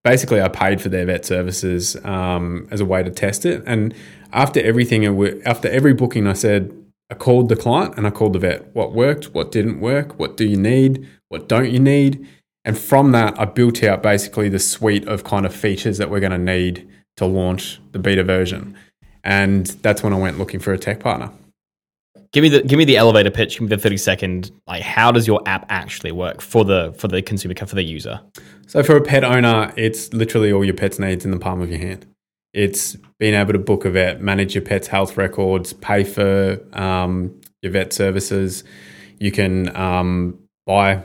basically, 0.05 0.41
I 0.41 0.49
paid 0.49 0.81
for 0.81 0.89
their 0.89 1.07
vet 1.07 1.25
services 1.25 1.97
um, 2.05 2.69
as 2.71 2.81
a 2.81 2.85
way 2.85 3.03
to 3.03 3.11
test 3.11 3.45
it. 3.45 3.65
And 3.67 3.95
after 4.33 4.61
everything, 4.61 5.05
after 5.45 5.69
every 5.69 5.93
booking, 5.93 6.27
I 6.27 6.35
said 6.35 6.73
I 7.11 7.15
called 7.15 7.49
the 7.49 7.57
client 7.57 7.95
and 7.97 8.07
I 8.07 8.11
called 8.11 8.33
the 8.33 8.39
vet. 8.39 8.75
What 8.75 8.93
worked? 8.93 9.27
What 9.35 9.53
didn't 9.53 9.81
work? 9.81 10.19
What 10.19 10.37
do 10.37 10.45
you 10.45 10.57
need? 10.57 11.09
What 11.29 11.49
don't 11.49 11.71
you 11.71 11.79
need? 11.79 12.27
And 12.65 12.77
from 12.77 13.13
that, 13.13 13.39
I 13.39 13.45
built 13.45 13.83
out 13.85 14.03
basically 14.03 14.49
the 14.49 14.59
suite 14.59 15.07
of 15.07 15.23
kind 15.23 15.47
of 15.47 15.55
features 15.55 15.99
that 15.99 16.11
we're 16.11 16.21
going 16.21 16.33
to 16.33 16.39
need 16.39 16.89
to 17.17 17.27
launch 17.27 17.81
the 17.93 17.99
beta 17.99 18.25
version. 18.25 18.77
And 19.23 19.67
that's 19.67 20.03
when 20.03 20.13
I 20.13 20.19
went 20.19 20.39
looking 20.39 20.61
for 20.61 20.73
a 20.73 20.79
tech 20.79 21.01
partner 21.01 21.31
give 22.37 22.43
me 22.43 22.51
the 22.51 22.63
give 22.63 22.77
me 22.77 22.85
the 22.85 22.99
elevator 22.99 23.31
pitch. 23.31 23.55
Give 23.55 23.63
me 23.63 23.69
the 23.69 23.79
thirty 23.79 23.97
second. 23.97 24.51
Like, 24.67 24.83
how 24.83 25.11
does 25.11 25.27
your 25.27 25.41
app 25.47 25.65
actually 25.71 26.13
work 26.13 26.43
for 26.43 26.65
the 26.65 26.95
for 26.99 27.09
the 27.09 27.23
consumer 27.23 27.55
for 27.55 27.75
the 27.75 27.83
user? 27.83 28.21
So 28.67 28.83
for 28.83 28.97
a 28.97 29.01
pet 29.01 29.25
owner, 29.25 29.73
it's 29.77 30.13
literally 30.13 30.53
all 30.53 30.65
your 30.65 30.75
pet's 30.75 30.99
needs 30.99 31.25
in 31.25 31.31
the 31.31 31.39
palm 31.39 31.63
of 31.63 31.71
your 31.71 31.79
hand. 31.79 32.07
It's 32.57 32.97
being 33.19 33.35
able 33.35 33.53
to 33.53 33.59
book 33.59 33.85
a 33.85 33.91
vet, 33.91 34.23
manage 34.23 34.55
your 34.55 34.63
pet's 34.63 34.87
health 34.87 35.19
records, 35.19 35.75
pay 35.75 36.05
for 36.05 36.59
um, 36.73 37.39
your 37.61 37.71
vet 37.71 37.93
services. 37.93 38.65
You 39.19 39.31
can 39.31 39.77
um, 39.77 40.39
buy 40.65 41.03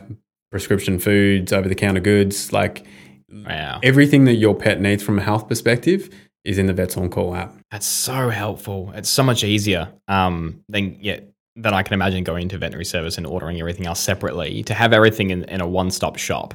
prescription 0.50 0.98
foods, 0.98 1.52
over 1.52 1.68
the 1.68 1.76
counter 1.76 2.00
goods, 2.00 2.54
like 2.54 2.88
wow. 3.30 3.82
everything 3.84 4.24
that 4.26 4.36
your 4.36 4.56
pet 4.56 4.80
needs 4.80 5.04
from 5.04 5.20
a 5.20 5.22
health 5.22 5.50
perspective 5.50 6.10
is 6.46 6.58
in 6.58 6.68
the 6.68 6.74
Vets 6.74 6.96
on 6.96 7.10
Call 7.10 7.36
app. 7.36 7.54
That's 7.70 7.86
so 7.86 8.30
helpful. 8.30 8.94
It's 8.96 9.10
so 9.10 9.22
much 9.22 9.44
easier 9.44 9.92
um, 10.08 10.64
than 10.70 10.98
yeah 11.02 11.20
than 11.58 11.74
I 11.74 11.84
can 11.84 11.94
imagine 11.94 12.24
going 12.24 12.44
into 12.44 12.58
veterinary 12.58 12.86
service 12.86 13.18
and 13.18 13.28
ordering 13.28 13.60
everything 13.60 13.86
else 13.86 14.00
separately. 14.00 14.64
To 14.64 14.74
have 14.74 14.94
everything 14.94 15.32
in, 15.32 15.44
in 15.46 15.60
a 15.60 15.68
one 15.68 15.92
stop 15.92 16.18
shop 16.18 16.54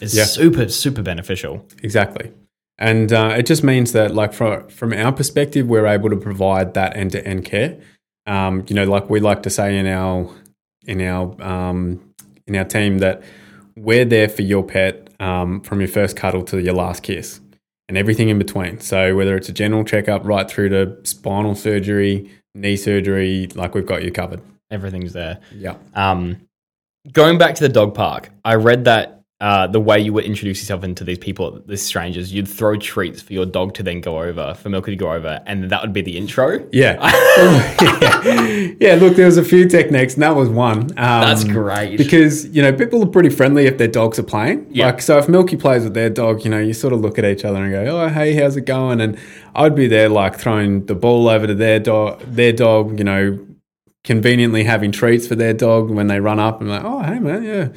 is 0.00 0.16
yeah. 0.16 0.24
super 0.24 0.68
super 0.68 1.02
beneficial. 1.02 1.64
Exactly. 1.84 2.32
And 2.78 3.12
uh, 3.12 3.34
it 3.36 3.46
just 3.46 3.64
means 3.64 3.92
that, 3.92 4.14
like, 4.14 4.32
from, 4.32 4.68
from 4.68 4.92
our 4.92 5.12
perspective, 5.12 5.66
we're 5.66 5.86
able 5.86 6.10
to 6.10 6.16
provide 6.16 6.74
that 6.74 6.96
end 6.96 7.12
to 7.12 7.26
end 7.26 7.44
care. 7.44 7.78
Um, 8.26 8.64
you 8.68 8.74
know, 8.76 8.84
like 8.84 9.08
we 9.10 9.20
like 9.20 9.42
to 9.44 9.50
say 9.50 9.76
in 9.76 9.86
our 9.86 10.30
in 10.86 11.00
our 11.00 11.42
um, 11.42 12.14
in 12.46 12.54
our 12.56 12.64
team 12.64 12.98
that 12.98 13.22
we're 13.74 14.04
there 14.04 14.28
for 14.28 14.42
your 14.42 14.62
pet 14.62 15.08
um, 15.18 15.60
from 15.62 15.80
your 15.80 15.88
first 15.88 16.16
cuddle 16.16 16.42
to 16.44 16.60
your 16.60 16.74
last 16.74 17.02
kiss 17.02 17.40
and 17.88 17.96
everything 17.96 18.28
in 18.28 18.38
between. 18.38 18.80
So 18.80 19.16
whether 19.16 19.36
it's 19.36 19.48
a 19.48 19.52
general 19.52 19.84
checkup 19.84 20.24
right 20.24 20.48
through 20.48 20.68
to 20.70 20.96
spinal 21.04 21.54
surgery, 21.54 22.30
knee 22.54 22.76
surgery, 22.76 23.48
like 23.54 23.74
we've 23.74 23.86
got 23.86 24.02
you 24.02 24.12
covered. 24.12 24.42
Everything's 24.70 25.14
there. 25.14 25.40
Yeah. 25.54 25.76
Um, 25.94 26.48
going 27.12 27.38
back 27.38 27.54
to 27.56 27.62
the 27.62 27.68
dog 27.70 27.94
park, 27.94 28.30
I 28.44 28.56
read 28.56 28.84
that 28.84 29.17
uh, 29.40 29.68
the 29.68 29.78
way 29.78 30.00
you 30.00 30.12
would 30.12 30.24
introduce 30.24 30.58
yourself 30.58 30.82
into 30.82 31.04
these 31.04 31.18
people, 31.18 31.62
these 31.66 31.80
strangers, 31.80 32.32
you'd 32.32 32.48
throw 32.48 32.76
treats 32.76 33.22
for 33.22 33.32
your 33.32 33.46
dog 33.46 33.72
to 33.74 33.84
then 33.84 34.00
go 34.00 34.20
over, 34.20 34.52
for 34.54 34.68
Milky 34.68 34.90
to 34.90 34.96
go 34.96 35.12
over, 35.12 35.40
and 35.46 35.70
that 35.70 35.80
would 35.80 35.92
be 35.92 36.02
the 36.02 36.18
intro. 36.18 36.66
Yeah. 36.72 36.96
yeah. 37.00 38.74
yeah. 38.80 38.94
Look, 38.96 39.14
there 39.14 39.26
was 39.26 39.36
a 39.36 39.44
few 39.44 39.68
techniques, 39.68 40.14
and 40.14 40.24
that 40.24 40.34
was 40.34 40.48
one. 40.48 40.80
Um, 40.80 40.88
That's 40.96 41.44
great. 41.44 41.98
Because, 41.98 42.48
you 42.48 42.62
know, 42.62 42.72
people 42.72 43.00
are 43.04 43.06
pretty 43.06 43.28
friendly 43.28 43.66
if 43.66 43.78
their 43.78 43.86
dogs 43.86 44.18
are 44.18 44.24
playing. 44.24 44.66
Yeah. 44.70 44.86
Like, 44.86 45.02
so 45.02 45.18
if 45.18 45.28
Milky 45.28 45.56
plays 45.56 45.84
with 45.84 45.94
their 45.94 46.10
dog, 46.10 46.44
you 46.44 46.50
know, 46.50 46.58
you 46.58 46.74
sort 46.74 46.92
of 46.92 47.00
look 47.00 47.16
at 47.16 47.24
each 47.24 47.44
other 47.44 47.62
and 47.62 47.70
go, 47.70 48.00
oh, 48.00 48.08
hey, 48.08 48.34
how's 48.34 48.56
it 48.56 48.62
going? 48.62 49.00
And 49.00 49.16
I'd 49.54 49.76
be 49.76 49.86
there, 49.86 50.08
like, 50.08 50.36
throwing 50.36 50.86
the 50.86 50.96
ball 50.96 51.28
over 51.28 51.46
to 51.46 51.54
their 51.54 51.78
dog, 51.78 52.20
their 52.22 52.52
dog, 52.52 52.98
you 52.98 53.04
know, 53.04 53.38
conveniently 54.02 54.64
having 54.64 54.90
treats 54.90 55.28
for 55.28 55.36
their 55.36 55.54
dog 55.54 55.90
when 55.90 56.08
they 56.08 56.18
run 56.18 56.40
up 56.40 56.60
and 56.60 56.70
like, 56.70 56.82
oh, 56.82 57.02
hey, 57.02 57.20
man, 57.20 57.44
yeah. 57.44 57.68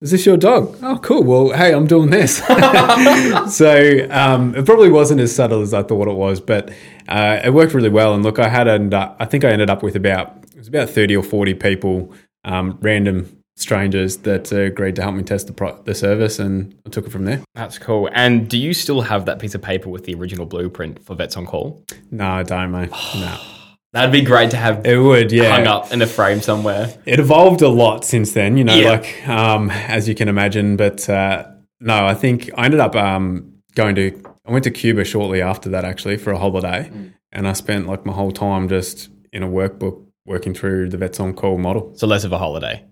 Is 0.00 0.12
this 0.12 0.24
your 0.24 0.36
dog? 0.36 0.78
Oh, 0.80 0.98
cool. 0.98 1.24
Well, 1.24 1.50
hey, 1.50 1.74
I'm 1.74 1.88
doing 1.88 2.10
this. 2.10 2.36
so 3.56 4.06
um, 4.10 4.54
it 4.54 4.64
probably 4.64 4.90
wasn't 4.90 5.20
as 5.20 5.34
subtle 5.34 5.60
as 5.60 5.74
I 5.74 5.82
thought 5.82 6.06
it 6.06 6.14
was, 6.14 6.40
but 6.40 6.70
uh, 7.08 7.40
it 7.44 7.52
worked 7.52 7.74
really 7.74 7.88
well. 7.88 8.14
And 8.14 8.22
look, 8.22 8.38
I 8.38 8.48
had, 8.48 8.68
and 8.68 8.94
I 8.94 9.24
think 9.24 9.44
I 9.44 9.50
ended 9.50 9.70
up 9.70 9.82
with 9.82 9.96
about 9.96 10.36
it 10.52 10.58
was 10.58 10.68
about 10.68 10.88
thirty 10.88 11.16
or 11.16 11.24
forty 11.24 11.52
people, 11.52 12.12
um, 12.44 12.78
random 12.80 13.42
strangers 13.56 14.18
that 14.18 14.52
uh, 14.52 14.58
agreed 14.58 14.94
to 14.96 15.02
help 15.02 15.16
me 15.16 15.24
test 15.24 15.48
the 15.48 15.52
pro- 15.52 15.82
the 15.82 15.96
service, 15.96 16.38
and 16.38 16.76
I 16.86 16.90
took 16.90 17.04
it 17.06 17.10
from 17.10 17.24
there. 17.24 17.42
That's 17.56 17.78
cool. 17.78 18.08
And 18.12 18.48
do 18.48 18.56
you 18.56 18.74
still 18.74 19.00
have 19.00 19.24
that 19.26 19.40
piece 19.40 19.56
of 19.56 19.62
paper 19.62 19.88
with 19.88 20.04
the 20.04 20.14
original 20.14 20.46
blueprint 20.46 21.04
for 21.04 21.16
Vets 21.16 21.36
on 21.36 21.44
Call? 21.44 21.84
No, 22.12 22.28
I 22.28 22.44
don't, 22.44 22.70
mate. 22.70 22.90
No, 22.90 23.36
That'd 23.92 24.12
be 24.12 24.20
great 24.22 24.50
to 24.50 24.56
have 24.58 24.84
it 24.86 24.98
would. 24.98 25.32
Yeah, 25.32 25.50
hung 25.56 25.66
up 25.66 25.92
in 25.92 26.02
a 26.02 26.06
frame 26.06 26.40
somewhere. 26.42 26.94
it 27.06 27.18
evolved 27.18 27.62
a 27.62 27.68
lot 27.68 28.04
since 28.04 28.32
then, 28.32 28.56
you 28.58 28.64
know, 28.64 28.74
Yeah. 28.76 28.90
like 28.90 29.28
um, 29.28 29.70
as 29.70 30.06
you 30.08 30.14
can 30.14 30.28
imagine. 30.28 30.76
But 30.76 31.08
uh, 31.08 31.46
no, 31.80 32.06
I 32.06 32.14
think 32.14 32.50
I 32.56 32.66
ended 32.66 32.80
up 32.80 32.94
um, 32.94 33.54
going 33.74 33.94
to. 33.94 34.22
I 34.46 34.52
went 34.52 34.64
to 34.64 34.70
Cuba 34.70 35.04
shortly 35.04 35.40
after 35.42 35.68
that, 35.70 35.84
actually, 35.84 36.16
for 36.18 36.32
a 36.32 36.38
holiday, 36.38 36.90
and 37.32 37.48
I 37.48 37.52
spent 37.54 37.86
like 37.86 38.04
my 38.06 38.12
whole 38.12 38.32
time 38.32 38.68
just 38.68 39.08
in 39.32 39.42
a 39.42 39.48
workbook 39.48 40.04
working 40.26 40.52
through 40.54 40.90
the 40.90 40.96
Vets 40.98 41.18
on 41.20 41.32
Call 41.34 41.56
model. 41.58 41.92
So 41.96 42.06
less 42.06 42.24
of 42.24 42.32
a 42.32 42.38
holiday, 42.38 42.84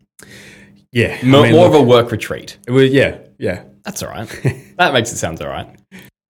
Yeah, 0.93 1.19
I 1.23 1.26
more, 1.26 1.43
mean, 1.43 1.53
more 1.53 1.65
look, 1.69 1.75
of 1.75 1.81
a 1.81 1.83
work 1.83 2.11
retreat. 2.11 2.57
it 2.67 2.71
was, 2.71 2.91
yeah, 2.91 3.19
yeah, 3.38 3.65
That's 3.85 4.03
all 4.03 4.09
right. 4.11 4.29
that 4.79 4.93
makes 4.95 5.12
it 5.12 5.17
sound 5.17 5.41
all 5.43 5.49
right. 5.49 5.69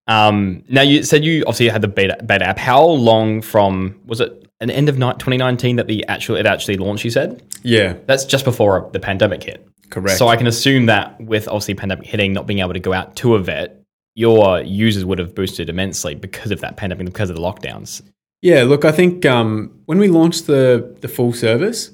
Um, 0.08 0.64
now 0.70 0.82
you 0.82 1.04
said 1.04 1.24
you 1.24 1.42
obviously 1.44 1.70
had 1.70 1.82
the 1.82 1.88
beta, 1.88 2.18
beta 2.24 2.46
app. 2.46 2.58
How 2.60 2.84
long 2.86 3.42
from 3.42 4.00
was 4.06 4.22
it 4.22 4.45
an 4.62 4.70
end 4.70 4.90
of 4.90 4.98
ni- 4.98 5.14
2019 5.14 5.76
that 5.78 5.88
the 5.88 6.06
actual 6.08 6.36
it 6.36 6.46
actually 6.46 6.78
launched? 6.78 7.04
You 7.04 7.12
said 7.12 7.44
yeah, 7.64 7.96
that's 8.06 8.26
just 8.26 8.46
before 8.46 8.90
the 8.94 9.00
pandemic 9.00 9.44
hit. 9.44 9.68
correct. 9.90 10.18
So 10.18 10.28
I 10.28 10.38
can 10.38 10.48
assume 10.48 10.86
that 10.88 11.20
with 11.20 11.48
obviously 11.48 11.74
pandemic 11.76 12.06
hitting, 12.06 12.34
not 12.34 12.48
being 12.48 12.60
able 12.60 12.74
to 12.74 12.80
go 12.80 12.94
out 12.94 13.16
to 13.18 13.36
a 13.36 13.40
vet, 13.40 13.82
your 14.16 14.62
users 14.62 15.04
would 15.04 15.20
have 15.20 15.36
boosted 15.36 15.70
immensely 15.70 16.16
because 16.16 16.52
of 16.52 16.62
that 16.62 16.78
pandemic, 16.78 17.06
because 17.06 17.30
of 17.30 17.36
the 17.36 17.42
lockdowns. 17.42 18.02
Yeah, 18.42 18.64
look, 18.64 18.86
I 18.86 18.92
think 18.92 19.26
um, 19.26 19.72
when 19.86 19.98
we 19.98 20.08
launched 20.08 20.48
the 20.48 20.96
the 21.02 21.08
full 21.08 21.34
service, 21.34 21.92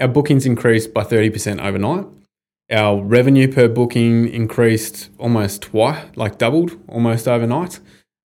our 0.00 0.08
bookings 0.08 0.44
increased 0.46 0.92
by 0.92 1.04
thirty 1.04 1.30
percent 1.30 1.60
overnight. 1.60 2.06
Our 2.70 3.02
revenue 3.02 3.52
per 3.52 3.68
booking 3.68 4.28
increased 4.28 5.10
almost 5.18 5.62
twice, 5.62 6.06
like 6.16 6.38
doubled 6.38 6.72
almost 6.88 7.28
overnight. 7.28 7.80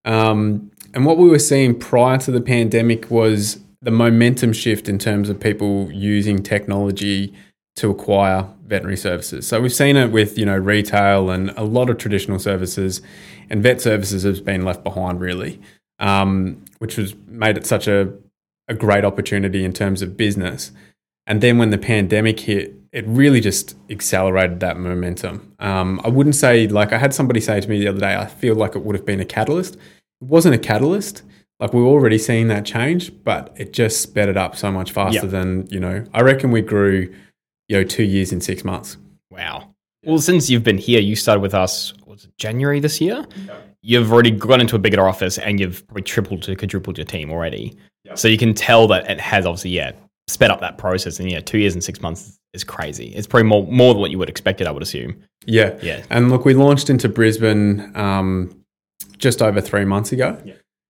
Um, 0.05 0.71
and 0.93 1.05
what 1.05 1.17
we 1.17 1.27
were 1.27 1.39
seeing 1.39 1.77
prior 1.77 2.17
to 2.19 2.31
the 2.31 2.39
pandemic 2.39 3.11
was 3.11 3.59
the 3.87 3.91
momentum 3.91 4.51
shift 4.51 4.89
in 4.89 4.99
terms 4.99 5.29
of 5.29 5.39
people 5.39 5.89
using 5.93 6.43
technology 6.43 7.33
to 7.77 7.89
acquire 7.89 8.45
veterinary 8.65 8.97
services. 8.97 9.47
So 9.47 9.61
we've 9.61 9.73
seen 9.73 9.95
it 9.95 10.11
with 10.11 10.37
you 10.37 10.45
know 10.45 10.57
retail 10.57 11.29
and 11.29 11.51
a 11.51 11.63
lot 11.63 11.89
of 11.89 11.97
traditional 11.97 12.37
services, 12.37 13.01
and 13.49 13.63
vet 13.63 13.79
services 13.79 14.23
has 14.23 14.41
been 14.41 14.65
left 14.65 14.83
behind 14.83 15.21
really, 15.21 15.61
um, 15.99 16.65
which 16.79 16.97
has 16.97 17.15
made 17.27 17.55
it 17.55 17.65
such 17.65 17.87
a 17.87 18.11
a 18.67 18.73
great 18.73 19.05
opportunity 19.05 19.63
in 19.63 19.71
terms 19.71 20.01
of 20.01 20.17
business. 20.17 20.73
And 21.25 21.39
then 21.39 21.57
when 21.57 21.69
the 21.69 21.77
pandemic 21.77 22.41
hit, 22.41 22.73
it 22.91 23.05
really 23.07 23.39
just 23.39 23.77
accelerated 23.89 24.59
that 24.59 24.77
momentum. 24.77 25.53
Um, 25.59 26.01
I 26.03 26.09
wouldn't 26.09 26.35
say 26.35 26.67
like 26.67 26.91
I 26.91 26.97
had 26.97 27.13
somebody 27.13 27.39
say 27.39 27.61
to 27.61 27.69
me 27.69 27.79
the 27.79 27.87
other 27.87 28.01
day, 28.01 28.17
I 28.17 28.25
feel 28.25 28.55
like 28.55 28.75
it 28.75 28.83
would 28.83 28.97
have 28.97 29.05
been 29.05 29.21
a 29.21 29.25
catalyst. 29.25 29.75
It 29.75 30.27
wasn't 30.27 30.55
a 30.55 30.59
catalyst. 30.59 31.23
Like 31.59 31.73
we 31.73 31.81
were 31.81 31.87
already 31.87 32.17
seeing 32.19 32.47
that 32.49 32.65
change, 32.65 33.11
but 33.23 33.55
it 33.57 33.73
just 33.73 34.01
sped 34.01 34.29
it 34.29 34.37
up 34.37 34.55
so 34.55 34.71
much 34.71 34.91
faster 34.91 35.21
Yeah. 35.25 35.31
than 35.31 35.67
you 35.71 35.79
know. 35.79 36.03
I 36.13 36.21
reckon 36.21 36.51
we 36.51 36.61
grew, 36.61 37.11
you 37.67 37.77
know, 37.77 37.83
two 37.83 38.03
years 38.03 38.31
in 38.31 38.41
six 38.41 38.63
months. 38.63 38.97
Wow. 39.31 39.73
Well, 40.05 40.19
since 40.19 40.49
you've 40.49 40.63
been 40.63 40.77
here, 40.77 40.99
you 41.01 41.15
started 41.15 41.41
with 41.41 41.55
us. 41.55 41.93
Was 42.05 42.25
it 42.25 42.31
January 42.37 42.79
this 42.79 43.01
year? 43.01 43.25
You've 43.81 44.11
already 44.13 44.31
gone 44.31 44.61
into 44.61 44.75
a 44.75 44.79
bigger 44.79 45.07
office, 45.07 45.37
and 45.39 45.59
you've 45.59 45.85
probably 45.87 46.03
tripled 46.03 46.43
to 46.43 46.55
quadrupled 46.55 46.97
your 46.97 47.05
team 47.05 47.31
already. 47.31 47.75
So 48.13 48.27
you 48.27 48.37
can 48.37 48.53
tell 48.53 48.87
that 48.87 49.09
it 49.09 49.19
has 49.19 49.45
obviously 49.45 49.71
yeah 49.71 49.91
sped 50.27 50.51
up 50.51 50.59
that 50.61 50.77
process. 50.77 51.19
And 51.19 51.29
yeah, 51.31 51.39
two 51.41 51.57
years 51.57 51.73
and 51.73 51.83
six 51.83 52.01
months 52.01 52.37
is 52.53 52.63
crazy. 52.63 53.07
It's 53.15 53.27
probably 53.27 53.49
more 53.49 53.65
more 53.67 53.93
than 53.93 54.01
what 54.01 54.11
you 54.11 54.17
would 54.19 54.29
expect 54.29 54.61
it. 54.61 54.67
I 54.67 54.71
would 54.71 54.83
assume. 54.83 55.19
Yeah. 55.45 55.77
Yeah. 55.81 56.03
And 56.09 56.29
look, 56.29 56.45
we 56.45 56.53
launched 56.53 56.89
into 56.89 57.09
Brisbane 57.09 57.91
um, 57.95 58.55
just 59.17 59.41
over 59.41 59.59
three 59.59 59.85
months 59.85 60.11
ago. 60.11 60.37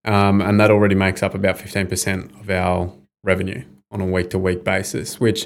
Um, 0.08 0.42
and 0.42 0.60
that 0.60 0.72
already 0.72 0.96
makes 0.96 1.22
up 1.22 1.36
about 1.36 1.58
15% 1.58 2.40
of 2.40 2.50
our 2.50 2.92
revenue 3.24 3.64
on 3.92 4.02
a 4.02 4.06
week 4.06 4.30
to 4.32 4.40
week 4.40 4.64
basis, 4.64 5.20
which 5.20 5.46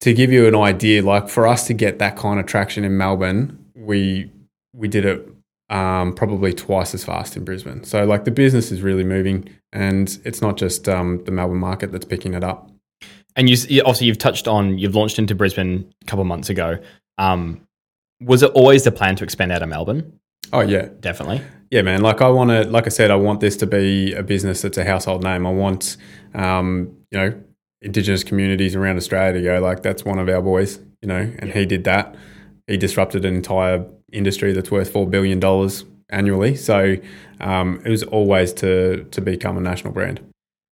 to 0.00 0.12
give 0.12 0.32
you 0.32 0.48
an 0.48 0.54
idea, 0.54 1.02
like 1.02 1.28
for 1.28 1.46
us 1.46 1.66
to 1.66 1.74
get 1.74 1.98
that 1.98 2.16
kind 2.16 2.40
of 2.40 2.46
traction 2.46 2.84
in 2.84 2.96
Melbourne, 2.96 3.64
we 3.74 4.30
we 4.72 4.88
did 4.88 5.04
it 5.04 5.28
um, 5.70 6.14
probably 6.14 6.52
twice 6.52 6.94
as 6.94 7.04
fast 7.04 7.36
in 7.36 7.44
Brisbane. 7.44 7.84
So 7.84 8.04
like 8.04 8.24
the 8.24 8.30
business 8.30 8.72
is 8.72 8.82
really 8.82 9.04
moving, 9.04 9.48
and 9.72 10.18
it's 10.24 10.40
not 10.40 10.56
just 10.56 10.88
um, 10.88 11.22
the 11.24 11.30
Melbourne 11.30 11.58
market 11.58 11.92
that's 11.92 12.04
picking 12.04 12.34
it 12.34 12.44
up. 12.44 12.70
And 13.36 13.48
you 13.50 13.56
you've 14.00 14.18
touched 14.18 14.48
on 14.48 14.78
you've 14.78 14.94
launched 14.94 15.18
into 15.18 15.34
Brisbane 15.34 15.92
a 16.02 16.06
couple 16.06 16.22
of 16.22 16.26
months 16.26 16.48
ago. 16.48 16.78
Um, 17.18 17.60
was 18.22 18.42
it 18.42 18.50
always 18.52 18.84
the 18.84 18.92
plan 18.92 19.16
to 19.16 19.24
expand 19.24 19.52
out 19.52 19.62
of 19.62 19.68
Melbourne? 19.68 20.18
Oh 20.52 20.60
yeah, 20.60 20.88
Definitely. 21.00 21.42
Yeah, 21.70 21.82
man. 21.82 22.00
Like 22.00 22.22
I 22.22 22.28
want 22.28 22.50
to, 22.50 22.62
like 22.64 22.86
I 22.86 22.90
said, 22.90 23.10
I 23.10 23.16
want 23.16 23.40
this 23.40 23.56
to 23.58 23.66
be 23.66 24.12
a 24.14 24.22
business 24.22 24.62
that's 24.62 24.78
a 24.78 24.84
household 24.84 25.24
name. 25.24 25.46
I 25.46 25.50
want, 25.50 25.96
um, 26.34 26.96
you 27.10 27.18
know, 27.18 27.42
Indigenous 27.82 28.24
communities 28.24 28.74
around 28.74 28.96
Australia 28.96 29.40
to 29.40 29.42
go 29.42 29.60
like 29.60 29.82
that's 29.82 30.04
one 30.04 30.18
of 30.18 30.28
our 30.28 30.40
boys, 30.40 30.78
you 31.02 31.08
know, 31.08 31.30
and 31.38 31.52
he 31.52 31.66
did 31.66 31.84
that. 31.84 32.14
He 32.66 32.76
disrupted 32.76 33.24
an 33.24 33.34
entire 33.34 33.84
industry 34.12 34.52
that's 34.52 34.70
worth 34.70 34.90
four 34.90 35.08
billion 35.08 35.40
dollars 35.40 35.84
annually. 36.08 36.54
So 36.56 36.96
um, 37.40 37.82
it 37.84 37.90
was 37.90 38.02
always 38.04 38.52
to 38.54 39.04
to 39.04 39.20
become 39.20 39.56
a 39.56 39.60
national 39.60 39.92
brand. 39.92 40.20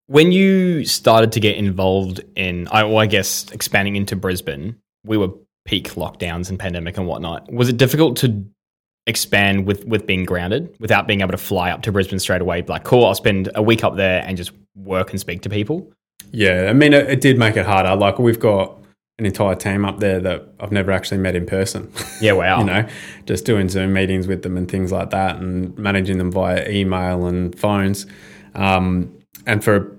When 0.07 0.33
you 0.33 0.85
started 0.85 1.33
to 1.33 1.41
get 1.41 1.57
involved 1.57 2.21
in, 2.37 2.69
I, 2.69 2.85
well, 2.85 2.99
I 2.99 3.07
guess, 3.07 3.51
expanding 3.53 3.97
into 3.97 4.17
Brisbane, 4.17 4.77
we 5.05 5.17
were 5.17 5.31
peak 5.65 5.91
lockdowns 5.91 6.51
and 6.51 6.59
pandemic 6.59 6.99
and 6.99 7.07
whatnot. 7.07 7.51
Was 7.51 7.69
it 7.69 7.79
difficult 7.79 8.19
to 8.19 8.45
expand 9.07 9.67
with 9.67 9.85
with 9.87 10.07
being 10.07 10.25
grounded 10.25 10.75
without 10.81 11.07
being 11.07 11.21
able 11.21 11.33
to 11.33 11.39
fly 11.39 11.71
up 11.71 11.83
to 11.83 11.93
Brisbane 11.93 12.19
straight 12.19 12.41
away? 12.41 12.63
Like, 12.67 12.85
cool, 12.85 13.05
I'll 13.05 13.15
spend 13.15 13.51
a 13.55 13.63
week 13.63 13.85
up 13.85 13.97
there 13.97 14.23
and 14.27 14.37
just 14.37 14.53
work 14.75 15.11
and 15.11 15.21
speak 15.21 15.43
to 15.43 15.51
people. 15.51 15.93
Yeah, 16.33 16.67
I 16.69 16.73
mean, 16.73 16.93
it, 16.93 17.09
it 17.09 17.21
did 17.21 17.39
make 17.39 17.57
it 17.57 17.67
harder. 17.67 17.95
Like 17.95 18.19
we've 18.19 18.41
got 18.41 18.79
an 19.19 19.27
entire 19.27 19.55
team 19.55 19.85
up 19.85 20.01
there 20.01 20.19
that 20.21 20.49
I've 20.59 20.73
never 20.73 20.91
actually 20.91 21.19
met 21.19 21.37
in 21.37 21.47
person. 21.47 21.93
Yeah, 22.21 22.33
wow. 22.33 22.61
you 22.61 22.65
know, 22.65 22.89
just 23.27 23.45
doing 23.45 23.69
Zoom 23.69 23.93
meetings 23.93 24.27
with 24.27 24.43
them 24.43 24.57
and 24.57 24.71
things 24.71 24.91
like 24.93 25.11
that, 25.11 25.37
and 25.37 25.77
managing 25.77 26.17
them 26.17 26.33
via 26.33 26.67
email 26.71 27.27
and 27.27 27.59
phones. 27.59 28.07
Um, 28.55 29.19
and 29.47 29.63
for 29.63 29.95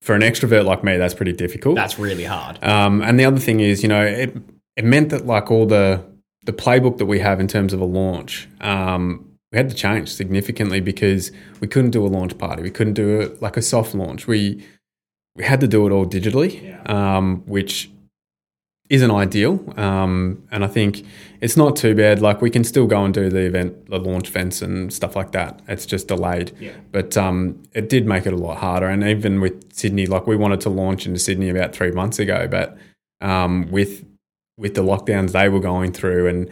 for 0.00 0.14
an 0.14 0.22
extrovert 0.22 0.64
like 0.64 0.84
me, 0.84 0.96
that's 0.96 1.12
pretty 1.12 1.32
difficult. 1.32 1.74
That's 1.74 1.98
really 1.98 2.24
hard. 2.24 2.62
Um, 2.64 3.02
and 3.02 3.18
the 3.18 3.24
other 3.24 3.40
thing 3.40 3.60
is, 3.60 3.82
you 3.82 3.88
know, 3.88 4.04
it 4.04 4.34
it 4.76 4.84
meant 4.84 5.10
that 5.10 5.26
like 5.26 5.50
all 5.50 5.66
the 5.66 6.02
the 6.44 6.52
playbook 6.52 6.98
that 6.98 7.06
we 7.06 7.20
have 7.20 7.40
in 7.40 7.48
terms 7.48 7.72
of 7.72 7.80
a 7.80 7.84
launch, 7.84 8.48
um, 8.60 9.30
we 9.52 9.58
had 9.58 9.68
to 9.68 9.74
change 9.74 10.12
significantly 10.12 10.80
because 10.80 11.30
we 11.60 11.68
couldn't 11.68 11.92
do 11.92 12.04
a 12.04 12.08
launch 12.08 12.36
party. 12.38 12.62
We 12.62 12.70
couldn't 12.70 12.94
do 12.94 13.20
it 13.20 13.40
like 13.40 13.56
a 13.56 13.62
soft 13.62 13.94
launch. 13.94 14.26
We 14.26 14.64
we 15.36 15.44
had 15.44 15.60
to 15.60 15.68
do 15.68 15.86
it 15.86 15.90
all 15.90 16.06
digitally, 16.06 16.88
um, 16.88 17.42
which 17.46 17.90
isn't 18.90 19.10
ideal. 19.10 19.64
Um, 19.78 20.46
and 20.50 20.64
I 20.64 20.68
think 20.68 21.04
it's 21.40 21.56
not 21.56 21.74
too 21.74 21.94
bad. 21.94 22.20
Like 22.20 22.42
we 22.42 22.50
can 22.50 22.64
still 22.64 22.86
go 22.86 23.04
and 23.04 23.14
do 23.14 23.30
the 23.30 23.40
event, 23.40 23.88
the 23.88 23.98
launch 23.98 24.28
events 24.28 24.60
and 24.60 24.92
stuff 24.92 25.16
like 25.16 25.32
that. 25.32 25.60
It's 25.66 25.86
just 25.86 26.08
delayed. 26.08 26.52
But 26.92 27.16
um, 27.16 27.62
it 27.72 27.88
did 27.88 28.06
make 28.06 28.26
it 28.26 28.32
a 28.32 28.36
lot 28.36 28.58
harder. 28.58 28.88
And 28.88 29.02
even 29.02 29.40
with 29.40 29.72
Sydney, 29.72 30.06
like 30.06 30.26
we 30.26 30.36
wanted 30.36 30.60
to 30.62 30.68
launch 30.68 31.06
into 31.06 31.18
Sydney 31.18 31.48
about 31.48 31.74
three 31.74 31.90
months 31.92 32.18
ago, 32.18 32.46
but 32.46 32.76
um, 33.20 33.70
with 33.70 34.04
with 34.56 34.74
the 34.74 34.82
lockdowns 34.82 35.32
they 35.32 35.48
were 35.48 35.60
going 35.60 35.92
through, 35.92 36.28
and 36.28 36.50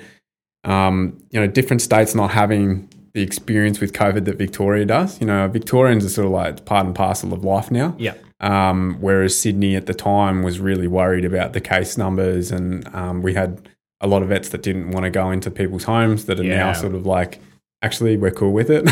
um, 0.64 1.18
you 1.30 1.40
know, 1.40 1.46
different 1.46 1.82
states 1.82 2.14
not 2.14 2.30
having 2.30 2.88
the 3.14 3.22
experience 3.22 3.80
with 3.80 3.92
COVID 3.92 4.24
that 4.24 4.36
Victoria 4.38 4.84
does. 4.86 5.20
You 5.20 5.26
know, 5.26 5.46
Victorians 5.48 6.04
are 6.04 6.08
sort 6.08 6.26
of 6.26 6.32
like 6.32 6.64
part 6.64 6.86
and 6.86 6.94
parcel 6.94 7.32
of 7.32 7.44
life 7.44 7.70
now. 7.70 7.94
Yeah. 7.98 8.14
Um, 8.40 8.96
whereas 9.00 9.38
Sydney 9.38 9.76
at 9.76 9.86
the 9.86 9.94
time 9.94 10.42
was 10.42 10.58
really 10.58 10.88
worried 10.88 11.24
about 11.24 11.52
the 11.52 11.60
case 11.60 11.96
numbers, 11.98 12.50
and 12.50 12.86
um, 12.94 13.22
we 13.22 13.34
had 13.34 13.68
a 14.00 14.06
lot 14.06 14.22
of 14.22 14.28
vets 14.30 14.48
that 14.48 14.62
didn't 14.62 14.90
want 14.90 15.04
to 15.04 15.10
go 15.10 15.30
into 15.30 15.50
people's 15.50 15.84
homes 15.84 16.24
that 16.24 16.40
are 16.40 16.44
Yeah. 16.44 16.56
now 16.56 16.72
sort 16.72 16.94
of 16.94 17.06
like, 17.06 17.38
actually, 17.82 18.16
we're 18.16 18.32
cool 18.32 18.52
with 18.52 18.68
it. 18.70 18.88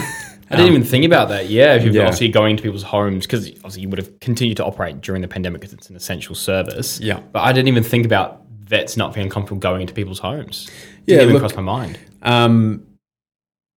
I 0.52 0.56
didn't 0.56 0.68
even 0.68 0.84
think 0.84 1.04
about 1.04 1.28
that. 1.30 1.48
Yeah, 1.48 1.74
if 1.74 1.82
you're 1.84 1.92
Yeah. 1.94 2.02
obviously 2.02 2.28
going 2.28 2.56
to 2.56 2.62
people's 2.62 2.82
homes, 2.84 3.26
because 3.26 3.48
obviously 3.56 3.82
you 3.82 3.88
would 3.88 3.98
have 3.98 4.20
continued 4.20 4.56
to 4.58 4.64
operate 4.64 5.00
during 5.00 5.22
the 5.22 5.28
pandemic 5.28 5.60
because 5.60 5.72
it's 5.72 5.88
an 5.90 5.96
essential 5.96 6.34
service. 6.34 7.00
Yeah. 7.00 7.20
But 7.32 7.40
I 7.40 7.52
didn't 7.52 7.68
even 7.68 7.82
think 7.84 8.04
about 8.04 8.42
vets 8.70 8.96
not 8.96 9.12
feeling 9.14 9.28
comfortable 9.28 9.58
going 9.60 9.80
into 9.82 9.92
people's 9.92 10.20
homes. 10.20 10.66
Didn't 11.06 11.18
Yeah, 11.18 11.22
even 11.22 11.32
look- 11.34 11.42
cross 11.42 11.56
my 11.56 11.62
mind. 11.62 11.98
Um, 12.22 12.86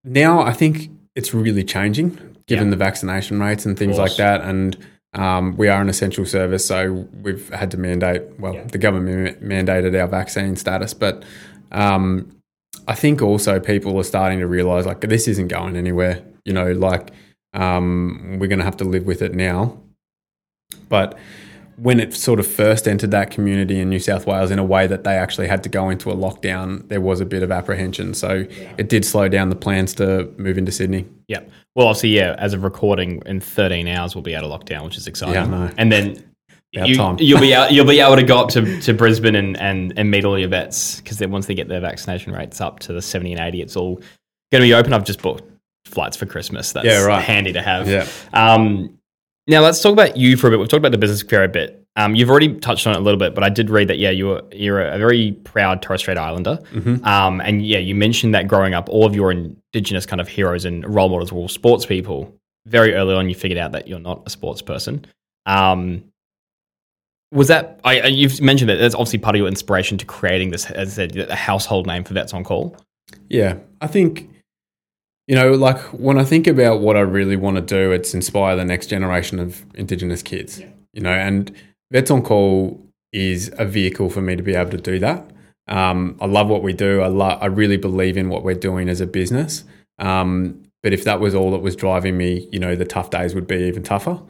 now 0.04 0.40
I 0.40 0.52
think 0.52 0.90
it's 1.14 1.34
really 1.34 1.64
changing 1.64 2.10
given 2.46 2.66
Yeah. 2.66 2.70
the 2.70 2.76
vaccination 2.76 3.40
rates 3.40 3.66
and 3.66 3.78
things 3.78 3.98
like 3.98 4.16
that. 4.16 4.40
And 4.42 4.76
um, 5.14 5.56
we 5.56 5.68
are 5.68 5.80
an 5.80 5.88
essential 5.88 6.26
service, 6.26 6.66
so 6.66 7.08
we've 7.22 7.48
had 7.50 7.70
to 7.72 7.76
mandate. 7.78 8.22
Well, 8.38 8.54
Yeah. 8.54 8.64
the 8.64 8.78
government 8.78 9.42
mandated 9.42 9.98
our 10.00 10.08
vaccine 10.08 10.56
status, 10.56 10.92
but 10.94 11.24
um, 11.72 12.30
I 12.86 12.94
think 12.94 13.22
also 13.22 13.58
people 13.60 13.96
are 13.98 14.04
starting 14.04 14.40
to 14.40 14.46
realise 14.46 14.86
like 14.86 15.00
this 15.00 15.26
isn't 15.28 15.48
going 15.48 15.76
anywhere. 15.76 16.20
You 16.44 16.52
know, 16.52 16.72
like 16.72 17.10
um, 17.54 18.36
we're 18.38 18.48
going 18.48 18.58
to 18.58 18.64
have 18.64 18.76
to 18.78 18.84
live 18.84 19.06
with 19.06 19.22
it 19.22 19.34
now. 19.34 19.78
But 20.88 21.16
when 21.76 21.98
it 22.00 22.14
sort 22.14 22.38
of 22.40 22.46
first 22.46 22.86
entered 22.86 23.10
that 23.10 23.30
community 23.30 23.80
in 23.80 23.88
New 23.90 23.98
South 23.98 24.26
Wales 24.26 24.50
in 24.50 24.58
a 24.58 24.64
way 24.64 24.86
that 24.86 25.04
they 25.04 25.16
actually 25.16 25.48
had 25.48 25.62
to 25.64 25.68
go 25.68 25.90
into 25.90 26.10
a 26.10 26.14
lockdown, 26.14 26.86
there 26.88 27.00
was 27.00 27.20
a 27.20 27.26
bit 27.26 27.42
of 27.42 27.50
apprehension. 27.50 28.14
So 28.14 28.46
it 28.78 28.88
did 28.88 29.04
slow 29.04 29.28
down 29.28 29.48
the 29.50 29.56
plans 29.56 29.94
to 29.94 30.32
move 30.36 30.56
into 30.58 30.70
Sydney. 30.72 31.06
Yeah. 31.28 31.40
Well, 31.74 31.88
obviously, 31.88 32.10
yeah. 32.10 32.36
As 32.38 32.52
of 32.54 32.62
recording, 32.62 33.22
in 33.26 33.40
13 33.40 33.88
hours, 33.88 34.14
we'll 34.14 34.22
be 34.22 34.36
out 34.36 34.44
of 34.44 34.50
lockdown, 34.50 34.84
which 34.84 34.96
is 34.96 35.06
exciting. 35.06 35.34
Yeah, 35.34 35.44
I 35.44 35.46
know. 35.46 35.70
And 35.76 35.90
then 35.90 36.22
About 36.76 36.88
you, 36.88 36.96
time. 36.96 37.16
you'll 37.18 37.40
be 37.40 37.54
out, 37.54 37.72
you'll 37.72 37.86
be 37.86 37.98
able 38.00 38.16
to 38.16 38.22
go 38.22 38.38
up 38.38 38.50
to, 38.50 38.80
to 38.82 38.94
Brisbane 38.94 39.34
and, 39.34 39.56
and, 39.60 39.92
and 39.98 40.10
meet 40.10 40.24
all 40.24 40.38
your 40.38 40.48
vets 40.48 41.00
because 41.00 41.18
then 41.18 41.30
once 41.32 41.46
they 41.46 41.54
get 41.54 41.68
their 41.68 41.80
vaccination 41.80 42.32
rates 42.32 42.60
up 42.60 42.78
to 42.80 42.92
the 42.92 43.02
70 43.02 43.32
and 43.32 43.40
80, 43.40 43.62
it's 43.62 43.76
all 43.76 43.94
going 44.52 44.60
to 44.60 44.60
be 44.60 44.74
open. 44.74 44.92
I've 44.92 45.04
just 45.04 45.20
booked 45.22 45.42
flights 45.86 46.16
for 46.16 46.26
Christmas. 46.26 46.72
That's 46.72 46.86
Yeah, 46.86 47.04
right. 47.04 47.22
handy 47.22 47.52
to 47.52 47.62
have. 47.62 47.88
Yeah. 47.88 48.06
Um, 48.32 48.98
now 49.46 49.60
let's 49.60 49.80
talk 49.82 49.92
about 49.92 50.16
you 50.16 50.36
for 50.36 50.46
a 50.48 50.50
bit. 50.50 50.58
We've 50.58 50.68
talked 50.68 50.78
about 50.78 50.92
the 50.92 50.98
business 50.98 51.22
fair 51.22 51.44
a 51.44 51.48
bit. 51.48 51.80
Um, 51.96 52.14
you've 52.16 52.30
already 52.30 52.54
touched 52.58 52.86
on 52.86 52.94
it 52.94 52.98
a 52.98 53.00
little 53.02 53.18
bit, 53.18 53.34
but 53.34 53.44
I 53.44 53.48
did 53.50 53.70
read 53.70 53.88
that 53.88 53.98
yeah, 53.98 54.10
you're 54.10 54.42
you're 54.52 54.80
a 54.80 54.98
very 54.98 55.32
proud 55.44 55.80
Torres 55.80 56.00
Strait 56.00 56.18
Islander, 56.18 56.58
Mm-hmm. 56.72 57.04
um, 57.04 57.40
and 57.40 57.64
yeah, 57.64 57.78
you 57.78 57.94
mentioned 57.94 58.34
that 58.34 58.48
growing 58.48 58.74
up, 58.74 58.88
all 58.88 59.06
of 59.06 59.14
your 59.14 59.30
indigenous 59.30 60.04
kind 60.06 60.20
of 60.20 60.26
heroes 60.26 60.64
and 60.64 60.84
role 60.92 61.08
models 61.08 61.32
were 61.32 61.38
all 61.40 61.48
sports 61.48 61.86
people. 61.86 62.34
Very 62.66 62.94
early 62.94 63.14
on, 63.14 63.28
you 63.28 63.34
figured 63.34 63.58
out 63.58 63.72
that 63.72 63.86
you're 63.86 64.00
not 64.00 64.22
a 64.26 64.30
sports 64.30 64.62
person. 64.62 65.04
Um, 65.46 66.04
was 67.30 67.48
that 67.48 67.78
I, 67.84 68.06
you've 68.06 68.40
mentioned 68.40 68.70
that 68.70 68.76
that's 68.76 68.94
obviously 68.94 69.18
part 69.18 69.34
of 69.36 69.38
your 69.38 69.48
inspiration 69.48 69.98
to 69.98 70.04
creating 70.06 70.50
this, 70.50 70.70
as 70.70 70.98
I 70.98 71.06
said, 71.08 71.16
a 71.16 71.34
household 71.34 71.86
name 71.86 72.02
for 72.04 72.14
Vets 72.14 72.32
on 72.32 72.42
Call. 72.44 72.76
Yeah, 73.28 73.56
I 73.80 73.86
think 73.86 74.30
you 75.26 75.34
know, 75.34 75.52
like 75.52 75.78
when 75.92 76.18
I 76.18 76.24
think 76.24 76.46
about 76.46 76.80
what 76.80 76.96
I 76.96 77.00
really 77.00 77.36
want 77.36 77.56
to 77.56 77.62
do, 77.62 77.92
it's 77.92 78.14
inspire 78.14 78.56
the 78.56 78.64
next 78.64 78.88
generation 78.88 79.38
of 79.38 79.64
Indigenous 79.74 80.22
kids. 80.22 80.60
You 80.92 81.02
know, 81.02 81.12
and 81.12 81.54
Vets 81.90 82.10
on 82.10 82.22
Call 82.22 82.80
is 83.12 83.52
a 83.58 83.64
vehicle 83.64 84.10
for 84.10 84.20
me 84.20 84.36
to 84.36 84.42
be 84.42 84.54
able 84.54 84.70
to 84.70 84.76
do 84.76 84.98
that. 84.98 85.30
Um, 85.66 86.16
I 86.20 86.26
love 86.26 86.48
what 86.48 86.62
we 86.62 86.72
do. 86.72 87.00
I 87.00 87.06
lo- 87.06 87.38
I 87.40 87.46
really 87.46 87.76
believe 87.78 88.16
in 88.16 88.28
what 88.28 88.44
we're 88.44 88.54
doing 88.54 88.88
as 88.88 89.00
a 89.00 89.06
business. 89.06 89.64
Um, 89.98 90.62
but 90.82 90.92
if 90.92 91.04
that 91.04 91.20
was 91.20 91.34
all 91.34 91.50
that 91.52 91.62
was 91.62 91.74
driving 91.74 92.18
me, 92.18 92.48
you 92.52 92.58
know, 92.58 92.76
the 92.76 92.84
tough 92.84 93.10
days 93.10 93.34
would 93.34 93.46
be 93.46 93.56
even 93.56 93.82
tougher. 93.82 94.20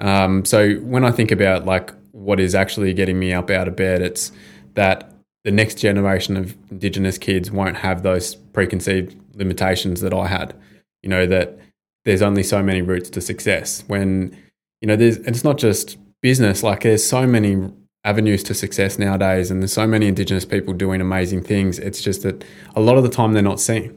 Um, 0.00 0.44
so 0.44 0.74
when 0.76 1.04
I 1.04 1.12
think 1.12 1.30
about 1.30 1.66
like 1.66 1.92
what 2.10 2.40
is 2.40 2.54
actually 2.54 2.92
getting 2.94 3.18
me 3.18 3.32
up 3.32 3.50
out 3.50 3.68
of 3.68 3.76
bed, 3.76 4.02
it's 4.02 4.32
that 4.74 5.09
the 5.44 5.50
next 5.50 5.78
generation 5.78 6.36
of 6.36 6.56
Indigenous 6.70 7.18
kids 7.18 7.50
won't 7.50 7.76
have 7.76 8.02
those 8.02 8.34
preconceived 8.34 9.16
limitations 9.34 10.00
that 10.02 10.12
I 10.12 10.26
had. 10.26 10.54
You 11.02 11.08
know 11.08 11.26
that 11.26 11.58
there's 12.04 12.22
only 12.22 12.42
so 12.42 12.62
many 12.62 12.82
routes 12.82 13.10
to 13.10 13.20
success. 13.20 13.84
When 13.86 14.36
you 14.80 14.88
know 14.88 14.96
there's 14.96 15.16
it's 15.18 15.44
not 15.44 15.58
just 15.58 15.98
business. 16.22 16.62
Like 16.62 16.82
there's 16.82 17.06
so 17.06 17.26
many 17.26 17.72
avenues 18.04 18.42
to 18.44 18.54
success 18.54 18.98
nowadays, 18.98 19.50
and 19.50 19.62
there's 19.62 19.72
so 19.72 19.86
many 19.86 20.08
Indigenous 20.08 20.44
people 20.44 20.74
doing 20.74 21.00
amazing 21.00 21.42
things. 21.42 21.78
It's 21.78 22.02
just 22.02 22.22
that 22.22 22.44
a 22.74 22.80
lot 22.80 22.96
of 22.96 23.02
the 23.02 23.10
time 23.10 23.32
they're 23.32 23.42
not 23.42 23.60
seen. 23.60 23.96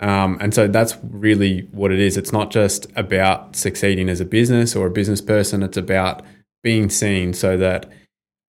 Um, 0.00 0.36
and 0.40 0.52
so 0.52 0.66
that's 0.66 0.96
really 1.02 1.68
what 1.70 1.92
it 1.92 2.00
is. 2.00 2.16
It's 2.16 2.32
not 2.32 2.50
just 2.50 2.86
about 2.96 3.54
succeeding 3.54 4.08
as 4.08 4.20
a 4.20 4.24
business 4.24 4.74
or 4.74 4.86
a 4.86 4.90
business 4.90 5.20
person. 5.20 5.62
It's 5.62 5.76
about 5.76 6.22
being 6.62 6.90
seen 6.90 7.32
so 7.32 7.56
that 7.56 7.88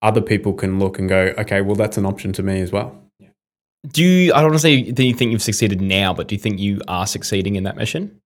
other 0.03 0.21
people 0.21 0.53
can 0.53 0.77
look 0.77 0.99
and 0.99 1.09
go, 1.09 1.33
okay, 1.39 1.61
well, 1.61 1.75
that's 1.75 1.97
an 1.97 2.05
option 2.05 2.31
to 2.33 2.43
me 2.43 2.61
as 2.61 2.71
well. 2.71 2.95
Do 3.87 4.03
you? 4.03 4.33
I 4.33 4.37
don't 4.37 4.51
want 4.51 4.55
to 4.55 4.59
say 4.59 4.91
that 4.91 5.03
you 5.03 5.13
think 5.13 5.31
you've 5.31 5.41
succeeded 5.41 5.81
now, 5.81 6.13
but 6.13 6.27
do 6.27 6.35
you 6.35 6.39
think 6.39 6.59
you 6.59 6.79
are 6.87 7.07
succeeding 7.07 7.55
in 7.55 7.63
that 7.63 7.75
mission, 7.75 8.21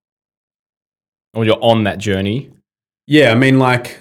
or 1.33 1.45
you're 1.45 1.63
on 1.63 1.85
that 1.85 1.97
journey? 1.97 2.51
Yeah, 3.07 3.31
I 3.31 3.35
mean, 3.35 3.57
like, 3.57 3.99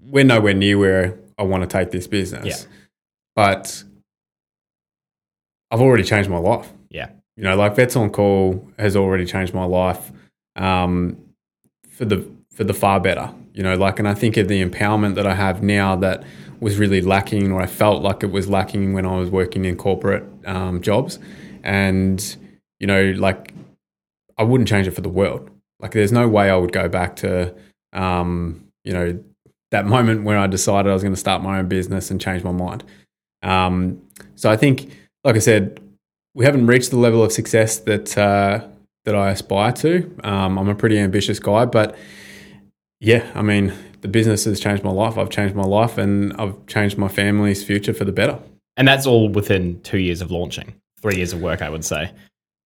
we're 0.00 0.24
nowhere 0.24 0.54
near 0.54 0.78
where 0.78 1.18
I 1.36 1.42
want 1.42 1.62
to 1.62 1.66
take 1.66 1.90
this 1.90 2.06
business. 2.06 2.46
Yeah. 2.46 2.68
But 3.34 3.84
I've 5.70 5.80
already 5.80 6.04
changed 6.04 6.30
my 6.30 6.38
life. 6.38 6.72
Yeah. 6.90 7.10
You 7.36 7.44
know, 7.44 7.56
like 7.56 7.76
Vets 7.76 7.94
on 7.94 8.10
Call 8.10 8.66
has 8.78 8.96
already 8.96 9.26
changed 9.26 9.54
my 9.54 9.64
life 9.64 10.10
um, 10.56 11.18
for 11.90 12.04
the 12.04 12.28
for 12.52 12.64
the 12.64 12.74
far 12.74 12.98
better. 12.98 13.32
You 13.52 13.62
know, 13.62 13.74
like, 13.76 13.98
and 13.98 14.08
I 14.08 14.14
think 14.14 14.36
of 14.36 14.48
the 14.48 14.64
empowerment 14.64 15.16
that 15.16 15.26
I 15.26 15.34
have 15.34 15.62
now 15.62 15.96
that 15.96 16.24
was 16.60 16.78
really 16.78 17.00
lacking, 17.00 17.52
or 17.52 17.60
I 17.60 17.66
felt 17.66 18.02
like 18.02 18.22
it 18.22 18.30
was 18.30 18.48
lacking 18.48 18.92
when 18.92 19.06
I 19.06 19.16
was 19.16 19.30
working 19.30 19.64
in 19.64 19.76
corporate 19.76 20.24
um, 20.46 20.80
jobs, 20.82 21.18
and 21.62 22.36
you 22.80 22.86
know, 22.86 23.12
like, 23.16 23.52
I 24.36 24.44
wouldn't 24.44 24.68
change 24.68 24.86
it 24.86 24.92
for 24.92 25.00
the 25.00 25.08
world. 25.08 25.50
Like, 25.80 25.92
there's 25.92 26.12
no 26.12 26.28
way 26.28 26.50
I 26.50 26.56
would 26.56 26.72
go 26.72 26.88
back 26.88 27.16
to, 27.16 27.54
um, 27.92 28.64
you 28.84 28.92
know, 28.92 29.18
that 29.70 29.84
moment 29.84 30.24
where 30.24 30.38
I 30.38 30.46
decided 30.46 30.88
I 30.88 30.92
was 30.92 31.02
going 31.02 31.14
to 31.14 31.20
start 31.20 31.42
my 31.42 31.58
own 31.58 31.68
business 31.68 32.10
and 32.10 32.20
change 32.20 32.44
my 32.44 32.52
mind. 32.52 32.84
Um, 33.42 34.00
so 34.34 34.50
I 34.50 34.56
think, 34.56 34.92
like 35.24 35.36
I 35.36 35.40
said, 35.40 35.80
we 36.34 36.44
haven't 36.44 36.66
reached 36.66 36.90
the 36.90 36.98
level 36.98 37.22
of 37.22 37.32
success 37.32 37.78
that 37.80 38.16
uh, 38.16 38.66
that 39.04 39.14
I 39.14 39.30
aspire 39.30 39.72
to. 39.72 40.16
Um, 40.22 40.58
I'm 40.58 40.68
a 40.68 40.74
pretty 40.74 40.98
ambitious 40.98 41.38
guy, 41.38 41.64
but 41.64 41.96
yeah, 43.00 43.30
I 43.34 43.42
mean, 43.42 43.72
the 44.00 44.08
business 44.08 44.44
has 44.44 44.60
changed 44.60 44.84
my 44.84 44.90
life. 44.90 45.18
I've 45.18 45.30
changed 45.30 45.54
my 45.54 45.64
life, 45.64 45.98
and 45.98 46.32
I've 46.34 46.66
changed 46.66 46.98
my 46.98 47.08
family's 47.08 47.64
future 47.64 47.92
for 47.92 48.04
the 48.04 48.12
better. 48.12 48.38
And 48.76 48.86
that's 48.86 49.06
all 49.06 49.28
within 49.28 49.80
two 49.82 49.98
years 49.98 50.20
of 50.20 50.30
launching, 50.30 50.74
three 51.02 51.16
years 51.16 51.32
of 51.32 51.40
work, 51.40 51.62
I 51.62 51.70
would 51.70 51.84
say. 51.84 52.12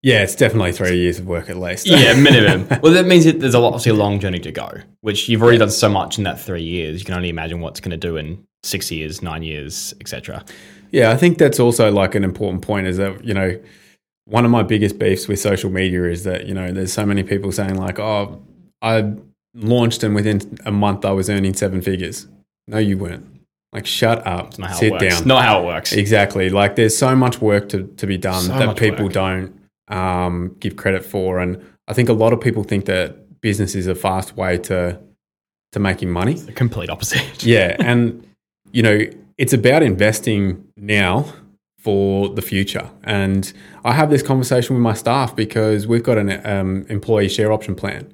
Yeah, 0.02 0.22
it's 0.22 0.34
definitely 0.34 0.72
three 0.72 0.98
years 0.98 1.20
of 1.20 1.26
work 1.26 1.48
at 1.48 1.56
least. 1.56 1.86
Yeah, 1.86 2.14
minimum. 2.20 2.66
well, 2.82 2.92
that 2.92 3.06
means 3.06 3.24
that 3.24 3.38
there's 3.38 3.54
a 3.54 3.60
lot, 3.60 3.68
obviously 3.68 3.92
a 3.92 3.94
long 3.94 4.18
journey 4.18 4.40
to 4.40 4.50
go, 4.50 4.70
which 5.00 5.28
you've 5.28 5.42
already 5.42 5.58
done 5.58 5.70
so 5.70 5.88
much 5.88 6.18
in 6.18 6.24
that 6.24 6.40
three 6.40 6.62
years. 6.62 6.98
You 6.98 7.04
can 7.04 7.14
only 7.14 7.28
imagine 7.28 7.60
what's 7.60 7.80
going 7.80 7.92
to 7.92 7.96
do 7.96 8.16
in 8.16 8.44
six 8.64 8.90
years, 8.90 9.22
nine 9.22 9.42
years, 9.42 9.94
etc. 10.00 10.44
Yeah, 10.90 11.12
I 11.12 11.16
think 11.16 11.38
that's 11.38 11.60
also 11.60 11.90
like 11.90 12.16
an 12.16 12.24
important 12.24 12.62
point 12.62 12.88
is 12.88 12.96
that, 12.96 13.24
you 13.24 13.32
know, 13.32 13.58
one 14.24 14.44
of 14.44 14.50
my 14.50 14.62
biggest 14.62 14.98
beefs 14.98 15.28
with 15.28 15.38
social 15.38 15.70
media 15.70 16.04
is 16.04 16.24
that, 16.24 16.46
you 16.46 16.54
know, 16.54 16.72
there's 16.72 16.92
so 16.92 17.06
many 17.06 17.22
people 17.22 17.52
saying 17.52 17.76
like, 17.76 17.98
oh, 17.98 18.42
I 18.82 19.14
launched 19.54 20.02
and 20.02 20.14
within 20.14 20.58
a 20.64 20.72
month 20.72 21.04
I 21.04 21.10
was 21.12 21.28
earning 21.30 21.54
seven 21.54 21.82
figures. 21.82 22.26
No, 22.68 22.78
you 22.78 22.96
weren't. 22.98 23.26
Like, 23.72 23.86
shut 23.86 24.26
up. 24.26 24.48
It's 24.48 24.58
not 24.58 24.70
how 24.70 24.76
Sit 24.76 24.86
it 24.88 24.92
works. 24.92 25.18
down. 25.20 25.28
Not 25.28 25.42
how 25.44 25.62
it 25.62 25.66
works. 25.66 25.92
Exactly. 25.92 26.50
Like, 26.50 26.76
there's 26.76 26.96
so 26.96 27.16
much 27.16 27.40
work 27.40 27.70
to, 27.70 27.84
to 27.96 28.06
be 28.06 28.18
done 28.18 28.42
So 28.42 28.52
that 28.58 28.76
people 28.76 29.04
work. 29.06 29.14
don't 29.14 29.58
um, 29.88 30.54
give 30.60 30.76
credit 30.76 31.04
for. 31.04 31.38
And 31.40 31.62
I 31.88 31.94
think 31.94 32.08
a 32.10 32.12
lot 32.12 32.32
of 32.34 32.40
people 32.40 32.64
think 32.64 32.84
that 32.84 33.40
business 33.40 33.74
is 33.74 33.86
a 33.86 33.94
fast 33.94 34.36
way 34.36 34.58
to 34.58 34.98
to 35.72 35.80
making 35.80 36.10
money. 36.10 36.34
The 36.34 36.52
complete 36.52 36.90
opposite. 36.90 37.22
Yeah, 37.44 37.76
and 37.78 38.26
you 38.72 38.82
know, 38.82 39.00
it's 39.38 39.54
about 39.54 39.82
investing 39.82 40.62
now 40.76 41.32
for 41.78 42.28
the 42.28 42.42
future. 42.42 42.90
And 43.04 43.50
I 43.82 43.92
have 43.94 44.10
this 44.10 44.22
conversation 44.22 44.76
with 44.76 44.82
my 44.82 44.92
staff 44.92 45.34
because 45.34 45.86
we've 45.86 46.02
got 46.02 46.18
an 46.18 46.46
um, 46.46 46.84
employee 46.90 47.30
share 47.30 47.50
option 47.52 47.74
plan, 47.74 48.12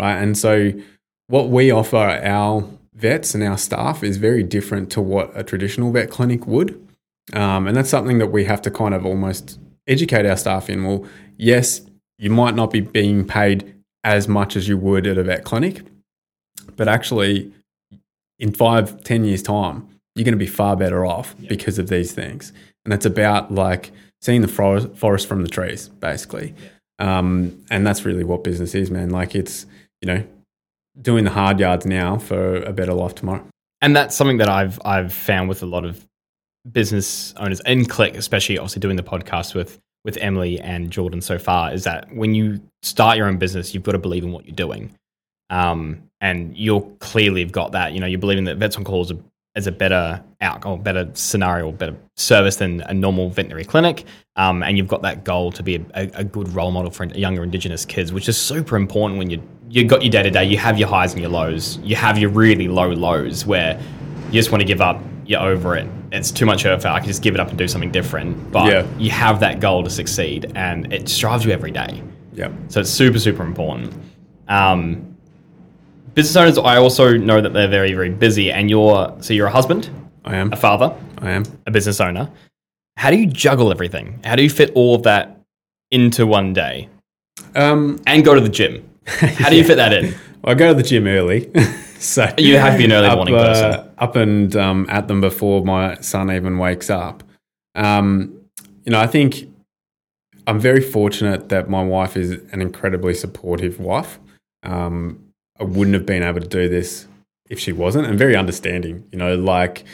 right? 0.00 0.16
And 0.16 0.36
so, 0.36 0.72
what 1.28 1.48
we 1.48 1.70
offer 1.70 1.96
our 1.96 2.68
vets 2.94 3.34
and 3.34 3.44
our 3.44 3.58
staff 3.58 4.02
is 4.02 4.16
very 4.16 4.42
different 4.42 4.90
to 4.92 5.00
what 5.00 5.30
a 5.34 5.44
traditional 5.44 5.92
vet 5.92 6.10
clinic 6.10 6.46
would, 6.46 6.86
um, 7.32 7.66
and 7.66 7.76
that's 7.76 7.90
something 7.90 8.18
that 8.18 8.28
we 8.28 8.44
have 8.44 8.62
to 8.62 8.70
kind 8.70 8.94
of 8.94 9.06
almost 9.06 9.58
educate 9.86 10.26
our 10.26 10.36
staff 10.36 10.68
in. 10.68 10.84
Well, 10.84 11.06
yes, 11.36 11.82
you 12.18 12.30
might 12.30 12.54
not 12.54 12.70
be 12.70 12.80
being 12.80 13.26
paid 13.26 13.74
as 14.02 14.26
much 14.26 14.56
as 14.56 14.68
you 14.68 14.76
would 14.78 15.06
at 15.06 15.18
a 15.18 15.22
vet 15.22 15.44
clinic, 15.44 15.82
but 16.76 16.88
actually 16.88 17.52
in 18.38 18.52
five, 18.52 19.04
ten 19.04 19.24
years' 19.24 19.42
time, 19.42 19.86
you're 20.14 20.24
going 20.24 20.32
to 20.32 20.38
be 20.38 20.46
far 20.46 20.76
better 20.76 21.06
off 21.06 21.34
because 21.48 21.78
of 21.78 21.88
these 21.88 22.12
things. 22.12 22.52
And 22.84 22.94
it's 22.94 23.06
about 23.06 23.52
like 23.52 23.92
seeing 24.20 24.40
the 24.40 24.48
forest, 24.48 24.96
forest 24.96 25.26
from 25.28 25.42
the 25.42 25.48
trees, 25.48 25.88
basically. 25.88 26.54
Um, 26.98 27.64
and 27.70 27.86
that's 27.86 28.04
really 28.04 28.24
what 28.24 28.44
business 28.44 28.74
is, 28.74 28.90
man. 28.90 29.10
Like 29.10 29.34
it's, 29.34 29.66
you 30.00 30.06
know, 30.06 30.24
doing 31.00 31.24
the 31.24 31.30
hard 31.30 31.60
yards 31.60 31.86
now 31.86 32.18
for 32.18 32.56
a 32.62 32.72
better 32.72 32.94
life 32.94 33.14
tomorrow. 33.14 33.44
and 33.80 33.96
that's 33.96 34.16
something 34.16 34.38
that 34.38 34.48
I've 34.48 34.78
I've 34.84 35.12
found 35.12 35.48
with 35.48 35.62
a 35.62 35.66
lot 35.66 35.84
of 35.84 36.06
business 36.70 37.34
owners 37.36 37.60
and 37.60 37.88
Click, 37.88 38.16
especially 38.16 38.58
obviously 38.58 38.80
doing 38.80 38.96
the 38.96 39.02
podcast 39.02 39.54
with 39.54 39.78
with 40.04 40.16
Emily 40.18 40.58
and 40.60 40.90
Jordan 40.90 41.20
so 41.20 41.38
far, 41.38 41.72
is 41.72 41.84
that 41.84 42.12
when 42.14 42.34
you 42.34 42.60
start 42.82 43.16
your 43.16 43.26
own 43.26 43.36
business, 43.36 43.74
you've 43.74 43.82
got 43.82 43.92
to 43.92 43.98
believe 43.98 44.24
in 44.24 44.32
what 44.32 44.46
you're 44.46 44.56
doing. 44.56 44.94
Um, 45.50 46.04
and 46.20 46.56
you're 46.56 46.82
clearly 47.00 47.42
have 47.42 47.52
got 47.52 47.72
that. 47.72 47.92
You 47.92 48.00
know, 48.00 48.06
you're 48.06 48.20
believing 48.20 48.44
that 48.44 48.56
Vets 48.56 48.76
on 48.76 48.84
Call 48.84 49.02
is 49.02 49.10
a, 49.10 49.68
a 49.68 49.72
better 49.72 50.22
outcome, 50.40 50.82
better 50.82 51.10
scenario, 51.14 51.72
better 51.72 51.96
service 52.16 52.56
than 52.56 52.82
a 52.82 52.94
normal 52.94 53.30
veterinary 53.30 53.64
clinic. 53.64 54.04
Um, 54.36 54.62
and 54.62 54.78
you've 54.78 54.88
got 54.88 55.02
that 55.02 55.24
goal 55.24 55.52
to 55.52 55.62
be 55.62 55.76
a, 55.94 56.10
a, 56.14 56.24
good 56.24 56.48
role 56.54 56.70
model 56.70 56.90
for 56.90 57.04
younger 57.06 57.42
Indigenous 57.42 57.84
kids, 57.84 58.12
which 58.12 58.28
is 58.28 58.38
super 58.38 58.76
important 58.76 59.18
when 59.18 59.28
you 59.28 59.42
you 59.70 59.84
got 59.84 60.02
your 60.02 60.10
day 60.10 60.22
to 60.24 60.30
day. 60.30 60.44
You 60.44 60.58
have 60.58 60.78
your 60.78 60.88
highs 60.88 61.12
and 61.12 61.20
your 61.22 61.30
lows. 61.30 61.78
You 61.82 61.96
have 61.96 62.18
your 62.18 62.30
really 62.30 62.68
low 62.68 62.88
lows 62.90 63.46
where 63.46 63.80
you 64.26 64.32
just 64.32 64.50
want 64.50 64.60
to 64.60 64.66
give 64.66 64.80
up. 64.80 65.00
You're 65.26 65.40
over 65.42 65.76
it. 65.76 65.86
It's 66.12 66.30
too 66.32 66.44
much 66.44 66.66
effort. 66.66 66.88
I 66.88 66.98
can 66.98 67.06
just 67.06 67.22
give 67.22 67.34
it 67.34 67.40
up 67.40 67.48
and 67.50 67.56
do 67.58 67.68
something 67.68 67.92
different. 67.92 68.50
But 68.50 68.66
Yeah. 68.70 68.86
you 68.98 69.10
have 69.10 69.38
that 69.40 69.60
goal 69.60 69.84
to 69.84 69.90
succeed, 69.90 70.50
and 70.56 70.92
it 70.92 71.06
drives 71.06 71.44
you 71.44 71.52
every 71.52 71.70
day. 71.70 72.02
Yeah. 72.34 72.48
So 72.68 72.80
it's 72.80 72.90
super, 72.90 73.18
super 73.20 73.44
important. 73.44 73.92
Um, 74.48 75.14
business 76.14 76.34
owners, 76.36 76.58
I 76.58 76.76
also 76.78 77.16
know 77.16 77.40
that 77.40 77.52
they're 77.52 77.68
very, 77.68 77.92
very 77.92 78.10
busy. 78.10 78.50
And 78.50 78.68
you're 78.68 79.14
so 79.20 79.32
you're 79.34 79.46
a 79.46 79.52
husband, 79.52 79.88
I 80.24 80.34
am. 80.36 80.52
a 80.52 80.56
father, 80.56 80.92
I 81.18 81.30
am. 81.30 81.44
a 81.66 81.70
business 81.70 82.00
owner. 82.00 82.28
How 82.96 83.10
do 83.10 83.16
you 83.16 83.26
juggle 83.26 83.70
everything? 83.70 84.18
How 84.24 84.34
do 84.34 84.42
you 84.42 84.50
fit 84.50 84.72
all 84.74 84.96
of 84.96 85.04
that 85.04 85.40
into 85.92 86.26
one 86.26 86.52
day 86.52 86.88
Um, 87.54 88.00
and 88.06 88.24
go 88.24 88.34
to 88.34 88.40
the 88.40 88.48
gym? 88.48 88.82
How 89.18 89.50
do 89.50 89.56
you 89.56 89.64
fit 89.64 89.76
that 89.76 89.92
in? 89.92 90.14
I 90.44 90.54
go 90.54 90.68
to 90.68 90.74
the 90.74 90.82
gym 90.82 91.06
early, 91.06 91.50
so 91.98 92.32
You 92.38 92.56
have 92.56 92.72
to 92.72 92.78
be 92.78 92.84
an 92.84 92.92
early 92.92 93.08
up, 93.08 93.16
morning 93.16 93.34
uh, 93.34 93.44
person. 93.44 93.90
Up 93.98 94.16
and 94.16 94.56
um, 94.56 94.86
at 94.88 95.08
them 95.08 95.20
before 95.20 95.64
my 95.64 95.96
son 96.00 96.30
even 96.30 96.58
wakes 96.58 96.88
up. 96.88 97.22
Um, 97.74 98.40
you 98.84 98.92
know, 98.92 99.00
I 99.00 99.06
think 99.06 99.48
I'm 100.46 100.58
very 100.58 100.80
fortunate 100.80 101.50
that 101.50 101.68
my 101.68 101.82
wife 101.82 102.16
is 102.16 102.32
an 102.52 102.62
incredibly 102.62 103.14
supportive 103.14 103.78
wife. 103.78 104.18
Um, 104.62 105.22
I 105.58 105.64
wouldn't 105.64 105.94
have 105.94 106.06
been 106.06 106.22
able 106.22 106.40
to 106.40 106.48
do 106.48 106.68
this 106.68 107.06
if 107.50 107.58
she 107.58 107.72
wasn't, 107.72 108.06
and 108.06 108.18
very 108.18 108.36
understanding. 108.36 109.06
You 109.12 109.18
know, 109.18 109.34
like 109.36 109.84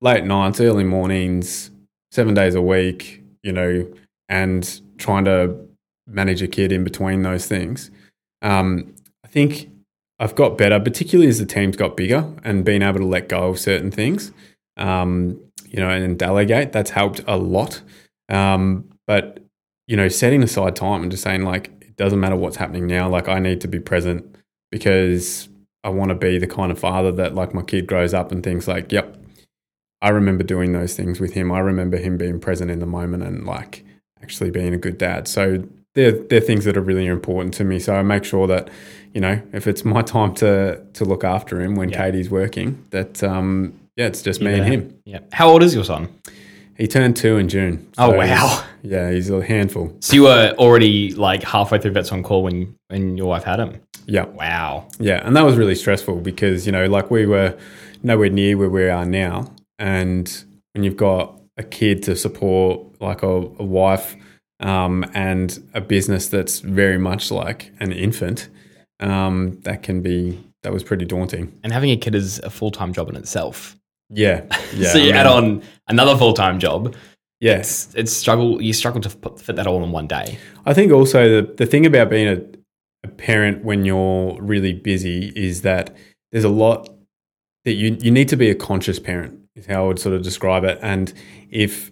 late 0.00 0.24
nights, 0.24 0.60
early 0.60 0.84
mornings, 0.84 1.70
seven 2.10 2.34
days 2.34 2.54
a 2.54 2.62
week. 2.62 3.22
You 3.44 3.52
know, 3.52 3.94
and 4.28 4.80
trying 4.98 5.24
to 5.26 5.56
manage 6.06 6.42
a 6.42 6.48
kid 6.48 6.72
in 6.72 6.82
between 6.82 7.22
those 7.22 7.46
things. 7.46 7.90
Um, 8.44 8.94
I 9.24 9.28
think 9.28 9.68
I've 10.20 10.36
got 10.36 10.56
better, 10.56 10.78
particularly 10.78 11.28
as 11.28 11.38
the 11.38 11.46
team's 11.46 11.76
got 11.76 11.96
bigger 11.96 12.32
and 12.44 12.64
being 12.64 12.82
able 12.82 13.00
to 13.00 13.06
let 13.06 13.28
go 13.28 13.48
of 13.48 13.58
certain 13.58 13.90
things, 13.90 14.30
um, 14.76 15.40
you 15.66 15.80
know, 15.80 15.88
and 15.88 16.16
delegate. 16.16 16.70
That's 16.70 16.90
helped 16.90 17.20
a 17.26 17.36
lot. 17.36 17.82
Um, 18.28 18.88
but 19.06 19.40
you 19.86 19.96
know, 19.96 20.08
setting 20.08 20.42
aside 20.42 20.76
time 20.76 21.02
and 21.02 21.10
just 21.10 21.24
saying 21.24 21.42
like, 21.42 21.66
it 21.80 21.96
doesn't 21.96 22.20
matter 22.20 22.36
what's 22.36 22.56
happening 22.56 22.86
now. 22.86 23.08
Like, 23.08 23.28
I 23.28 23.38
need 23.38 23.60
to 23.62 23.68
be 23.68 23.80
present 23.80 24.36
because 24.70 25.48
I 25.82 25.90
want 25.90 26.08
to 26.08 26.14
be 26.14 26.38
the 26.38 26.46
kind 26.46 26.72
of 26.72 26.78
father 26.78 27.12
that 27.12 27.34
like 27.34 27.54
my 27.54 27.62
kid 27.62 27.86
grows 27.86 28.14
up 28.14 28.32
and 28.32 28.42
things 28.42 28.66
like, 28.66 28.90
yep, 28.90 29.18
I 30.00 30.08
remember 30.08 30.42
doing 30.42 30.72
those 30.72 30.94
things 30.94 31.20
with 31.20 31.34
him. 31.34 31.52
I 31.52 31.60
remember 31.60 31.96
him 31.96 32.16
being 32.16 32.40
present 32.40 32.70
in 32.70 32.78
the 32.78 32.86
moment 32.86 33.22
and 33.22 33.44
like 33.44 33.84
actually 34.22 34.50
being 34.50 34.74
a 34.74 34.78
good 34.78 34.98
dad. 34.98 35.28
So 35.28 35.64
they're 35.94 36.12
they're 36.12 36.40
things 36.40 36.64
that 36.64 36.76
are 36.76 36.80
really 36.82 37.06
important 37.06 37.54
to 37.54 37.64
me. 37.64 37.78
So 37.78 37.94
I 37.94 38.02
make 38.02 38.24
sure 38.24 38.46
that 38.46 38.68
you 39.14 39.20
know 39.20 39.40
if 39.52 39.66
it's 39.66 39.84
my 39.84 40.02
time 40.16 40.34
to 40.36 40.80
to 40.94 41.04
look 41.04 41.24
after 41.24 41.60
him 41.60 41.74
when 41.76 41.88
Yeah. 41.90 42.04
Katie's 42.10 42.30
working, 42.30 42.84
that 42.90 43.22
um 43.22 43.74
yeah, 43.96 44.06
it's 44.06 44.22
just 44.22 44.40
me 44.40 44.50
Yeah. 44.50 44.56
and 44.58 44.66
him. 44.72 44.94
Yeah. 45.04 45.20
How 45.32 45.48
old 45.48 45.62
is 45.62 45.74
your 45.74 45.84
son? 45.84 46.08
He 46.76 46.88
turned 46.88 47.14
two 47.16 47.36
in 47.38 47.48
June. 47.48 47.86
Oh, 47.98 48.10
wow. 48.10 48.24
he's- 48.24 48.62
Yeah, 48.82 49.10
he's 49.12 49.30
a 49.30 49.40
handful. 49.44 49.96
So 50.00 50.14
you 50.14 50.24
were 50.24 50.52
already 50.58 51.14
like 51.14 51.44
halfway 51.44 51.78
through 51.78 51.92
Vets 51.92 52.10
on 52.10 52.22
Call 52.24 52.42
when 52.42 52.74
when 52.88 53.16
your 53.16 53.28
wife 53.28 53.44
had 53.44 53.60
him. 53.60 53.80
Yeah, 54.06 54.24
Wow. 54.26 54.88
yeah, 54.98 55.22
and 55.24 55.34
that 55.36 55.44
was 55.44 55.56
really 55.56 55.76
stressful 55.76 56.16
because 56.20 56.66
you 56.66 56.72
know 56.72 56.86
like 56.86 57.10
we 57.10 57.24
were 57.26 57.56
nowhere 58.02 58.28
near 58.30 58.58
where 58.58 58.68
we 58.68 58.88
are 58.90 59.06
now, 59.06 59.52
and 59.78 60.44
when 60.72 60.82
you've 60.84 60.96
got 60.96 61.40
a 61.56 61.62
kid 61.62 62.02
to 62.02 62.16
support, 62.16 62.80
like 63.00 63.22
a, 63.22 63.28
a 63.28 63.64
wife. 63.64 64.16
Um, 64.60 65.04
and 65.14 65.62
a 65.74 65.80
business 65.80 66.28
that's 66.28 66.60
very 66.60 66.98
much 66.98 67.30
like 67.30 67.72
an 67.80 67.92
infant, 67.92 68.48
um, 69.00 69.58
that 69.62 69.82
can 69.82 70.00
be 70.00 70.42
that 70.62 70.72
was 70.72 70.82
pretty 70.82 71.04
daunting. 71.04 71.58
And 71.62 71.72
having 71.72 71.90
a 71.90 71.96
kid 71.96 72.14
is 72.14 72.38
a 72.40 72.50
full 72.50 72.70
time 72.70 72.92
job 72.92 73.08
in 73.08 73.16
itself. 73.16 73.76
Yeah, 74.10 74.44
yeah. 74.74 74.88
so 74.90 74.98
you 74.98 75.12
I 75.12 75.16
add 75.16 75.26
on 75.26 75.62
another 75.88 76.16
full 76.16 76.34
time 76.34 76.58
job. 76.58 76.94
Yes, 77.40 77.92
It's 77.94 78.12
struggle. 78.12 78.62
You 78.62 78.72
struggle 78.72 79.02
to 79.02 79.10
put, 79.10 79.38
fit 79.38 79.56
that 79.56 79.66
all 79.66 79.84
in 79.84 79.92
one 79.92 80.06
day. 80.06 80.38
I 80.64 80.72
think 80.72 80.92
also 80.92 81.42
the 81.42 81.52
the 81.54 81.66
thing 81.66 81.84
about 81.84 82.08
being 82.08 82.28
a, 82.28 82.40
a 83.04 83.08
parent 83.08 83.64
when 83.64 83.84
you're 83.84 84.40
really 84.40 84.72
busy 84.72 85.32
is 85.36 85.62
that 85.62 85.94
there's 86.32 86.44
a 86.44 86.48
lot 86.48 86.88
that 87.64 87.74
you 87.74 87.98
you 88.00 88.10
need 88.10 88.28
to 88.28 88.36
be 88.36 88.50
a 88.50 88.54
conscious 88.54 88.98
parent 88.98 89.38
is 89.56 89.66
how 89.66 89.84
I 89.84 89.88
would 89.88 89.98
sort 89.98 90.14
of 90.14 90.22
describe 90.22 90.64
it. 90.64 90.78
And 90.80 91.12
if 91.50 91.90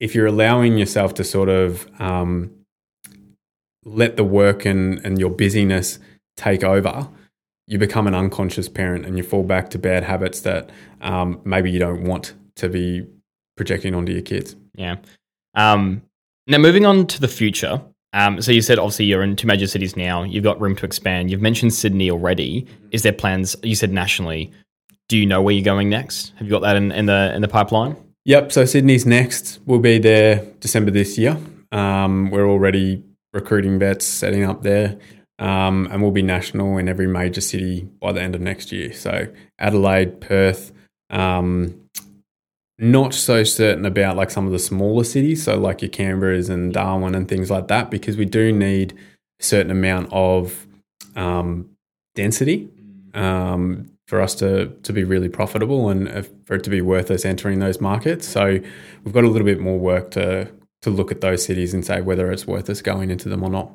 if 0.00 0.14
you're 0.14 0.26
allowing 0.26 0.78
yourself 0.78 1.14
to 1.14 1.24
sort 1.24 1.48
of 1.48 1.88
um, 2.00 2.50
let 3.84 4.16
the 4.16 4.24
work 4.24 4.64
and 4.64 5.04
and 5.04 5.18
your 5.18 5.30
busyness 5.30 5.98
take 6.36 6.62
over, 6.62 7.08
you 7.66 7.78
become 7.78 8.06
an 8.06 8.14
unconscious 8.14 8.68
parent 8.68 9.04
and 9.04 9.16
you 9.16 9.22
fall 9.22 9.42
back 9.42 9.70
to 9.70 9.78
bad 9.78 10.04
habits 10.04 10.40
that 10.40 10.70
um, 11.00 11.40
maybe 11.44 11.70
you 11.70 11.78
don't 11.78 12.04
want 12.04 12.34
to 12.56 12.68
be 12.68 13.06
projecting 13.56 13.94
onto 13.94 14.12
your 14.12 14.22
kids. 14.22 14.56
Yeah. 14.74 14.96
Um, 15.54 16.02
now 16.46 16.58
moving 16.58 16.86
on 16.86 17.06
to 17.08 17.20
the 17.20 17.28
future. 17.28 17.80
Um, 18.14 18.40
so 18.40 18.52
you 18.52 18.62
said 18.62 18.78
obviously 18.78 19.04
you're 19.04 19.22
in 19.22 19.36
two 19.36 19.46
major 19.46 19.66
cities 19.66 19.96
now. 19.96 20.22
You've 20.22 20.44
got 20.44 20.58
room 20.60 20.74
to 20.76 20.86
expand. 20.86 21.30
You've 21.30 21.42
mentioned 21.42 21.74
Sydney 21.74 22.10
already. 22.10 22.66
Is 22.90 23.02
there 23.02 23.12
plans? 23.12 23.54
You 23.62 23.74
said 23.74 23.92
nationally. 23.92 24.50
Do 25.08 25.18
you 25.18 25.26
know 25.26 25.42
where 25.42 25.54
you're 25.54 25.64
going 25.64 25.90
next? 25.90 26.32
Have 26.36 26.46
you 26.46 26.50
got 26.50 26.62
that 26.62 26.76
in, 26.76 26.90
in 26.92 27.06
the 27.06 27.32
in 27.34 27.42
the 27.42 27.48
pipeline? 27.48 27.96
Yep. 28.28 28.52
So 28.52 28.66
Sydney's 28.66 29.06
next. 29.06 29.58
We'll 29.64 29.78
be 29.78 29.98
there 29.98 30.44
December 30.60 30.90
this 30.90 31.16
year. 31.16 31.38
Um, 31.72 32.30
we're 32.30 32.46
already 32.46 33.02
recruiting 33.32 33.78
vets, 33.78 34.04
setting 34.04 34.44
up 34.44 34.60
there, 34.60 34.98
um, 35.38 35.88
and 35.90 36.02
we'll 36.02 36.10
be 36.10 36.20
national 36.20 36.76
in 36.76 36.90
every 36.90 37.06
major 37.06 37.40
city 37.40 37.88
by 38.02 38.12
the 38.12 38.20
end 38.20 38.34
of 38.34 38.42
next 38.42 38.70
year. 38.70 38.92
So 38.92 39.28
Adelaide, 39.58 40.20
Perth. 40.20 40.72
Um, 41.08 41.88
not 42.78 43.14
so 43.14 43.44
certain 43.44 43.86
about 43.86 44.16
like 44.16 44.30
some 44.30 44.44
of 44.44 44.52
the 44.52 44.58
smaller 44.58 45.04
cities, 45.04 45.44
so 45.44 45.58
like 45.58 45.80
your 45.80 45.90
Canberras 45.90 46.50
and 46.50 46.74
Darwin 46.74 47.14
and 47.14 47.26
things 47.26 47.50
like 47.50 47.68
that, 47.68 47.90
because 47.90 48.18
we 48.18 48.26
do 48.26 48.52
need 48.52 48.92
a 49.40 49.42
certain 49.42 49.70
amount 49.70 50.12
of 50.12 50.66
um, 51.16 51.70
density 52.14 52.68
um, 53.14 53.90
for 54.08 54.20
us 54.20 54.34
to 54.36 54.68
to 54.82 54.92
be 54.92 55.04
really 55.04 55.28
profitable 55.28 55.90
and 55.90 56.08
uh, 56.08 56.22
for 56.44 56.56
it 56.56 56.64
to 56.64 56.70
be 56.70 56.80
worth 56.80 57.10
us 57.10 57.24
entering 57.24 57.60
those 57.60 57.80
markets. 57.80 58.26
So 58.26 58.58
we've 59.04 59.14
got 59.14 59.24
a 59.24 59.28
little 59.28 59.44
bit 59.44 59.60
more 59.60 59.78
work 59.78 60.10
to 60.12 60.50
to 60.82 60.90
look 60.90 61.12
at 61.12 61.20
those 61.20 61.44
cities 61.44 61.74
and 61.74 61.84
say 61.84 62.00
whether 62.00 62.32
it's 62.32 62.46
worth 62.46 62.70
us 62.70 62.82
going 62.82 63.10
into 63.10 63.28
them 63.28 63.42
or 63.42 63.50
not. 63.50 63.70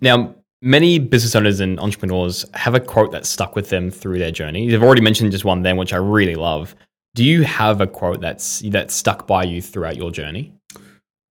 Now, 0.00 0.34
many 0.62 0.98
business 0.98 1.34
owners 1.34 1.60
and 1.60 1.78
entrepreneurs 1.78 2.44
have 2.54 2.74
a 2.74 2.80
quote 2.80 3.12
that 3.12 3.26
stuck 3.26 3.54
with 3.54 3.68
them 3.70 3.90
through 3.90 4.18
their 4.18 4.30
journey. 4.30 4.64
You've 4.64 4.82
already 4.82 5.02
mentioned 5.02 5.32
just 5.32 5.44
one 5.44 5.62
then, 5.62 5.76
which 5.76 5.92
I 5.92 5.98
really 5.98 6.34
love. 6.34 6.74
Do 7.14 7.24
you 7.24 7.42
have 7.44 7.80
a 7.80 7.86
quote 7.86 8.20
that's 8.20 8.60
that 8.70 8.90
stuck 8.90 9.26
by 9.26 9.44
you 9.44 9.62
throughout 9.62 9.96
your 9.96 10.10
journey, 10.10 10.52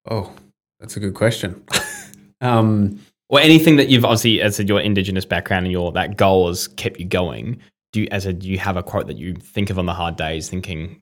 Oh, 0.10 0.34
that's 0.80 0.96
a 0.96 1.00
good 1.00 1.14
question. 1.14 1.64
um, 2.42 3.00
or 3.30 3.40
anything 3.40 3.76
that 3.76 3.90
you've 3.90 4.06
obviously, 4.06 4.42
as 4.42 4.60
your 4.60 4.80
indigenous 4.80 5.26
background 5.26 5.66
and 5.66 5.72
your 5.72 5.92
that 5.92 6.18
goal 6.18 6.48
has 6.48 6.68
kept 6.70 7.00
you 7.00 7.06
going? 7.06 7.60
Do 7.94 8.02
you, 8.02 8.08
as 8.12 8.26
a, 8.26 8.34
do 8.34 8.48
you 8.48 8.58
have 8.60 8.78
a 8.78 8.84
quote 8.84 9.08
that 9.08 9.18
you 9.18 9.34
think 9.34 9.70
of 9.70 9.80
on 9.80 9.86
the 9.86 9.94
hard 9.94 10.18
days, 10.18 10.50
thinking 10.50 11.02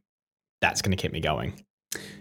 that's 0.61 0.81
going 0.81 0.95
to 0.95 1.01
keep 1.01 1.11
me 1.11 1.19
going? 1.19 1.53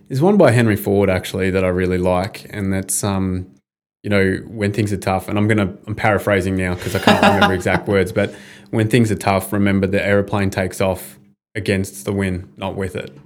There's 0.09 0.21
one 0.21 0.37
by 0.37 0.51
Henry 0.51 0.77
Ford 0.77 1.11
actually 1.11 1.51
that 1.51 1.65
I 1.65 1.69
really 1.69 1.99
like, 1.99 2.47
and 2.51 2.73
that's 2.73 3.03
um, 3.03 3.55
you 4.03 4.11
know, 4.11 4.37
when 4.47 4.73
things 4.73 4.93
are 4.93 4.99
tough. 4.99 5.29
And 5.29 5.39
I'm 5.39 5.49
gonna 5.49 5.77
I'm 5.87 5.95
paraphrasing 5.95 6.57
now 6.57 6.75
because 6.75 6.95
I 6.95 6.99
can't 6.99 7.23
remember 7.35 7.55
exact 7.55 7.89
words, 7.89 8.13
but 8.13 8.35
when 8.71 8.89
things 8.89 9.11
are 9.11 9.17
tough, 9.17 9.53
remember 9.53 9.87
the 9.87 10.05
aeroplane 10.05 10.51
takes 10.51 10.81
off 10.81 11.19
against 11.55 12.05
the 12.05 12.13
wind, 12.13 12.53
not 12.57 12.77
with 12.77 12.97
it. 12.97 13.17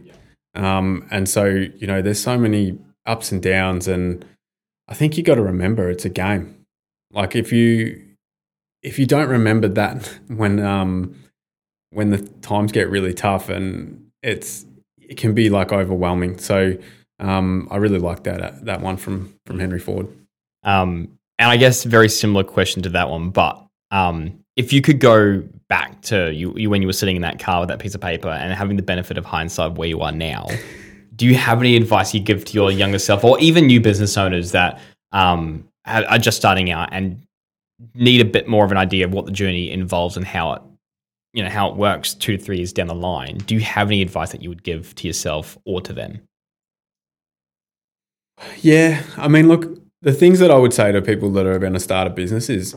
Um, 0.55 1.07
and 1.11 1.29
so 1.29 1.47
you 1.47 1.87
know, 1.87 2.01
there's 2.01 2.21
so 2.21 2.39
many 2.39 2.79
ups 3.07 3.33
and 3.33 3.43
downs, 3.43 3.89
and 3.89 4.25
I 4.87 4.95
think 4.95 5.17
you 5.17 5.23
got 5.23 5.35
to 5.35 5.43
remember 5.43 5.91
it's 5.91 6.05
a 6.05 6.11
game. 6.11 6.65
Like 7.11 7.35
if 7.35 7.53
you 7.53 8.05
if 8.83 8.99
you 8.99 9.07
don't 9.07 9.29
remember 9.29 9.67
that 9.69 10.19
when 10.29 10.61
um 10.61 11.17
when 11.91 12.11
the 12.11 12.19
times 12.41 12.73
get 12.73 12.91
really 12.91 13.15
tough 13.15 13.49
and 13.49 14.11
it's 14.23 14.65
it 14.99 15.17
can 15.17 15.35
be 15.35 15.49
like 15.49 15.73
overwhelming. 15.73 16.39
So 16.39 16.77
um, 17.19 17.69
I 17.71 17.77
really 17.77 17.99
like 17.99 18.25
that 18.25 18.65
that 18.67 18.81
one 18.81 18.97
from 18.97 19.35
from 19.47 19.59
Henry 19.59 19.81
Ford. 19.81 20.09
Um, 20.65 21.19
and 21.39 21.51
I 21.51 21.57
guess 21.57 21.85
very 21.85 22.09
similar 22.09 22.45
question 22.45 22.83
to 22.83 22.89
that 22.91 23.09
one, 23.09 23.31
but 23.31 23.65
um, 23.91 24.41
if 24.57 24.73
you 24.73 24.83
could 24.83 24.99
go 24.99 25.43
back 25.69 26.01
to 26.03 26.33
you, 26.33 26.53
you 26.57 26.69
when 26.69 26.83
you 26.83 26.89
were 26.89 26.93
sitting 26.93 27.17
in 27.17 27.23
that 27.23 27.39
car 27.39 27.61
with 27.61 27.69
that 27.69 27.79
piece 27.79 27.95
of 27.95 28.01
paper 28.01 28.29
and 28.29 28.53
having 28.53 28.77
the 28.77 28.83
benefit 28.83 29.17
of 29.17 29.25
hindsight 29.25 29.75
where 29.75 29.89
you 29.89 30.01
are 30.01 30.13
now, 30.13 30.49
do 31.17 31.27
you 31.27 31.35
have 31.37 31.61
any 31.61 31.77
advice 31.77 32.13
you 32.13 32.21
give 32.21 32.45
to 32.45 32.55
your 32.55 32.71
younger 32.71 32.99
self 32.99 33.25
or 33.25 33.39
even 33.41 33.67
new 33.67 33.81
business 33.81 34.17
owners 34.17 34.53
that 34.53 34.81
um, 35.13 35.67
are 35.87 36.19
just 36.19 36.37
starting 36.37 36.71
out 36.71 36.89
and 36.93 37.23
need 37.95 38.21
a 38.21 38.25
bit 38.25 38.49
more 38.49 38.65
of 38.65 38.73
an 38.73 38.77
idea 38.77 39.05
of 39.05 39.13
what 39.13 39.25
the 39.25 39.33
journey 39.33 39.71
involves 39.71 40.17
and 40.17 40.27
how 40.27 40.53
it 40.53 40.63
you 41.39 41.45
know 41.45 41.51
how 41.51 41.71
it 41.71 41.77
works 41.77 42.15
two 42.15 42.37
to 42.37 42.43
three 42.43 42.57
years 42.57 42.73
down 42.73 42.89
the 42.89 42.95
line 42.97 43.37
do 43.47 43.55
you 43.55 43.61
have 43.61 43.87
any 43.87 44.03
advice 44.03 44.33
that 44.33 44.43
you 44.43 44.49
would 44.49 44.65
give 44.65 44.93
to 44.97 45.07
yourself 45.07 45.57
or 45.65 45.81
to 45.81 45.93
them? 45.93 46.21
Yeah 48.61 49.05
i 49.17 49.29
mean 49.29 49.47
look 49.47 49.81
the 50.03 50.13
things 50.13 50.41
that 50.41 50.51
i 50.51 50.57
would 50.57 50.75
say 50.75 50.91
to 50.91 51.01
people 51.01 51.31
that 51.31 51.47
are 51.47 51.61
going 51.61 51.75
to 51.75 51.81
start 51.81 52.09
a 52.09 52.11
business 52.11 52.51
is 52.51 52.75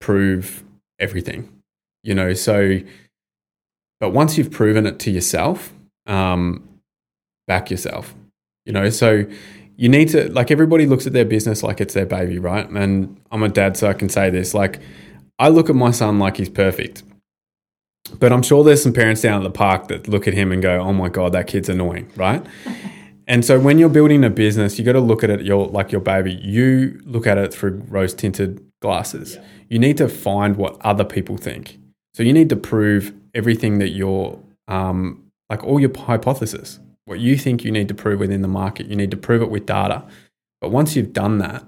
prove 0.00 0.64
everything 0.98 1.48
you 2.02 2.16
know 2.16 2.34
so 2.34 2.80
but 4.00 4.10
once 4.10 4.36
you've 4.36 4.50
proven 4.50 4.86
it 4.86 4.98
to 4.98 5.12
yourself 5.12 5.72
um, 6.08 6.68
back 7.46 7.70
yourself 7.70 8.12
you 8.66 8.72
know 8.72 8.90
so 8.90 9.24
you 9.76 9.88
need 9.88 10.08
to 10.08 10.28
like 10.32 10.50
everybody 10.50 10.86
looks 10.86 11.06
at 11.06 11.12
their 11.12 11.24
business 11.24 11.62
like 11.62 11.80
it's 11.80 11.94
their 11.94 12.06
baby 12.06 12.40
right? 12.40 12.68
And 12.68 13.20
i'm 13.30 13.44
a 13.44 13.48
dad 13.48 13.76
so 13.76 13.88
i 13.88 13.92
can 13.92 14.08
say 14.08 14.30
this 14.30 14.52
like 14.52 14.80
i 15.38 15.48
look 15.48 15.70
at 15.70 15.76
my 15.76 15.92
son 15.92 16.18
like 16.18 16.38
he's 16.38 16.48
perfect 16.48 17.04
but 18.18 18.32
i'm 18.32 18.42
sure 18.42 18.64
there's 18.64 18.82
some 18.82 18.92
parents 18.92 19.20
down 19.20 19.40
at 19.40 19.44
the 19.44 19.50
park 19.50 19.88
that 19.88 20.08
look 20.08 20.26
at 20.26 20.34
him 20.34 20.52
and 20.52 20.62
go 20.62 20.80
oh 20.80 20.92
my 20.92 21.08
god 21.08 21.32
that 21.32 21.46
kid's 21.46 21.68
annoying 21.68 22.10
right 22.16 22.44
and 23.26 23.44
so 23.44 23.58
when 23.58 23.78
you're 23.78 23.88
building 23.88 24.24
a 24.24 24.30
business 24.30 24.78
you 24.78 24.84
got 24.84 24.92
to 24.92 25.00
look 25.00 25.24
at 25.24 25.30
it 25.30 25.42
your 25.42 25.66
like 25.66 25.92
your 25.92 26.00
baby 26.00 26.34
you 26.42 27.00
look 27.04 27.26
at 27.26 27.38
it 27.38 27.52
through 27.52 27.82
rose 27.88 28.14
tinted 28.14 28.64
glasses 28.80 29.34
yeah. 29.34 29.44
you 29.68 29.78
need 29.78 29.96
to 29.96 30.08
find 30.08 30.56
what 30.56 30.76
other 30.82 31.04
people 31.04 31.36
think 31.36 31.78
so 32.14 32.22
you 32.22 32.32
need 32.32 32.48
to 32.48 32.56
prove 32.56 33.12
everything 33.34 33.78
that 33.78 33.90
you're 33.90 34.38
um, 34.68 35.22
like 35.50 35.62
all 35.64 35.78
your 35.78 35.90
hypothesis 35.96 36.78
what 37.04 37.20
you 37.20 37.36
think 37.36 37.64
you 37.64 37.70
need 37.70 37.88
to 37.88 37.94
prove 37.94 38.20
within 38.20 38.42
the 38.42 38.48
market. 38.48 38.86
You 38.86 38.96
need 38.96 39.10
to 39.10 39.16
prove 39.16 39.42
it 39.42 39.50
with 39.50 39.66
data. 39.66 40.04
But 40.60 40.70
once 40.70 40.96
you've 40.96 41.12
done 41.12 41.38
that, 41.38 41.64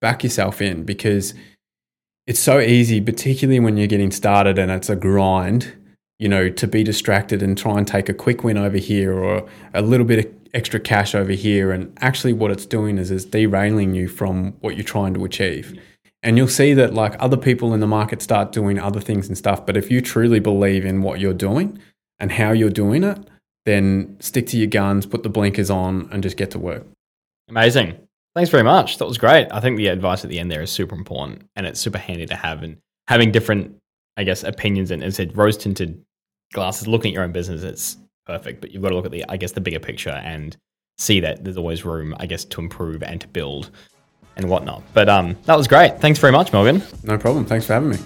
back 0.00 0.22
yourself 0.22 0.60
in 0.60 0.84
because 0.84 1.34
it's 2.26 2.40
so 2.40 2.60
easy, 2.60 3.00
particularly 3.00 3.60
when 3.60 3.76
you're 3.76 3.86
getting 3.86 4.10
started 4.10 4.58
and 4.58 4.70
it's 4.70 4.90
a 4.90 4.96
grind, 4.96 5.72
you 6.18 6.28
know, 6.28 6.48
to 6.48 6.66
be 6.66 6.84
distracted 6.84 7.42
and 7.42 7.56
try 7.58 7.78
and 7.78 7.86
take 7.86 8.08
a 8.08 8.14
quick 8.14 8.44
win 8.44 8.56
over 8.56 8.78
here 8.78 9.12
or 9.12 9.48
a 9.72 9.82
little 9.82 10.06
bit 10.06 10.24
of 10.24 10.32
extra 10.54 10.78
cash 10.78 11.14
over 11.14 11.32
here. 11.32 11.72
And 11.72 11.96
actually, 12.00 12.32
what 12.32 12.50
it's 12.50 12.66
doing 12.66 12.98
is 12.98 13.10
it's 13.10 13.24
derailing 13.24 13.94
you 13.94 14.08
from 14.08 14.52
what 14.60 14.76
you're 14.76 14.84
trying 14.84 15.14
to 15.14 15.24
achieve. 15.24 15.78
And 16.22 16.38
you'll 16.38 16.48
see 16.48 16.72
that 16.74 16.94
like 16.94 17.16
other 17.18 17.36
people 17.36 17.74
in 17.74 17.80
the 17.80 17.86
market 17.86 18.22
start 18.22 18.50
doing 18.52 18.78
other 18.78 19.00
things 19.00 19.28
and 19.28 19.36
stuff. 19.36 19.66
But 19.66 19.76
if 19.76 19.90
you 19.90 20.00
truly 20.00 20.40
believe 20.40 20.86
in 20.86 21.02
what 21.02 21.20
you're 21.20 21.34
doing 21.34 21.78
and 22.18 22.32
how 22.32 22.52
you're 22.52 22.70
doing 22.70 23.04
it, 23.04 23.18
then 23.66 24.16
stick 24.20 24.46
to 24.48 24.56
your 24.56 24.68
guns, 24.68 25.04
put 25.04 25.22
the 25.22 25.28
blinkers 25.28 25.68
on, 25.70 26.08
and 26.10 26.22
just 26.22 26.36
get 26.36 26.50
to 26.52 26.58
work. 26.58 26.86
Amazing. 27.48 27.98
Thanks 28.34 28.50
very 28.50 28.62
much. 28.62 28.98
That 28.98 29.06
was 29.06 29.18
great. 29.18 29.48
I 29.50 29.60
think 29.60 29.76
the 29.76 29.88
advice 29.88 30.24
at 30.24 30.30
the 30.30 30.38
end 30.38 30.50
there 30.50 30.62
is 30.62 30.70
super 30.70 30.94
important 30.94 31.48
and 31.54 31.66
it's 31.66 31.78
super 31.78 31.98
handy 31.98 32.26
to 32.26 32.36
have. 32.36 32.62
And 32.62 32.78
having 33.06 33.30
different, 33.30 33.76
I 34.16 34.24
guess, 34.24 34.42
opinions 34.44 34.90
and, 34.90 35.02
as 35.02 35.16
said, 35.16 35.36
rose 35.36 35.56
tinted 35.56 36.02
glasses, 36.52 36.86
looking 36.86 37.10
at 37.10 37.14
your 37.14 37.24
own 37.24 37.32
business, 37.32 37.62
it's 37.62 37.96
perfect. 38.26 38.60
But 38.60 38.70
you've 38.70 38.82
got 38.82 38.90
to 38.90 38.94
look 38.94 39.06
at 39.06 39.10
the, 39.10 39.24
I 39.28 39.36
guess, 39.36 39.52
the 39.52 39.60
bigger 39.60 39.80
picture 39.80 40.10
and 40.24 40.56
see 40.98 41.20
that 41.20 41.44
there's 41.44 41.56
always 41.56 41.84
room, 41.84 42.14
I 42.18 42.26
guess, 42.26 42.44
to 42.44 42.60
improve 42.60 43.02
and 43.02 43.20
to 43.20 43.28
build 43.28 43.70
and 44.36 44.48
whatnot. 44.48 44.82
But 44.94 45.08
um, 45.08 45.36
that 45.44 45.56
was 45.56 45.68
great. 45.68 46.00
Thanks 46.00 46.18
very 46.18 46.32
much, 46.32 46.52
Morgan. 46.52 46.82
No 47.02 47.18
problem. 47.18 47.44
Thanks 47.44 47.66
for 47.66 47.74
having 47.74 47.90
me. 47.90 47.98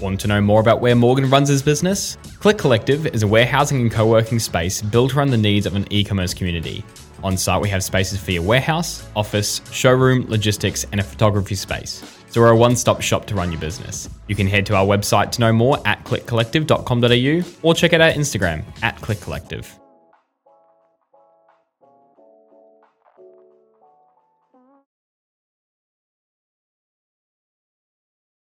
Want 0.00 0.20
to 0.20 0.28
know 0.28 0.40
more 0.40 0.60
about 0.60 0.80
where 0.80 0.94
Morgan 0.94 1.28
runs 1.28 1.48
his 1.48 1.60
business? 1.60 2.16
Click 2.38 2.56
Collective 2.56 3.06
is 3.08 3.24
a 3.24 3.26
warehousing 3.26 3.80
and 3.80 3.90
co 3.90 4.06
working 4.06 4.38
space 4.38 4.80
built 4.80 5.16
around 5.16 5.30
the 5.30 5.36
needs 5.36 5.66
of 5.66 5.74
an 5.74 5.86
e 5.90 6.04
commerce 6.04 6.32
community. 6.32 6.84
On 7.24 7.36
site, 7.36 7.60
we 7.60 7.68
have 7.68 7.82
spaces 7.82 8.20
for 8.20 8.30
your 8.30 8.44
warehouse, 8.44 9.04
office, 9.16 9.60
showroom, 9.72 10.24
logistics, 10.28 10.86
and 10.92 11.00
a 11.00 11.02
photography 11.02 11.56
space. 11.56 12.17
So 12.30 12.40
we're 12.40 12.50
a 12.50 12.56
one 12.56 12.76
stop 12.76 13.00
shop 13.00 13.26
to 13.26 13.34
run 13.34 13.50
your 13.50 13.60
business. 13.60 14.08
You 14.26 14.34
can 14.34 14.46
head 14.46 14.66
to 14.66 14.76
our 14.76 14.84
website 14.84 15.30
to 15.32 15.40
know 15.40 15.52
more 15.52 15.78
at 15.86 16.04
clickcollective.com.au 16.04 17.58
or 17.62 17.74
check 17.74 17.92
out 17.92 18.00
our 18.00 18.12
Instagram 18.12 18.64
at 18.82 18.96
clickcollective. 18.96 19.77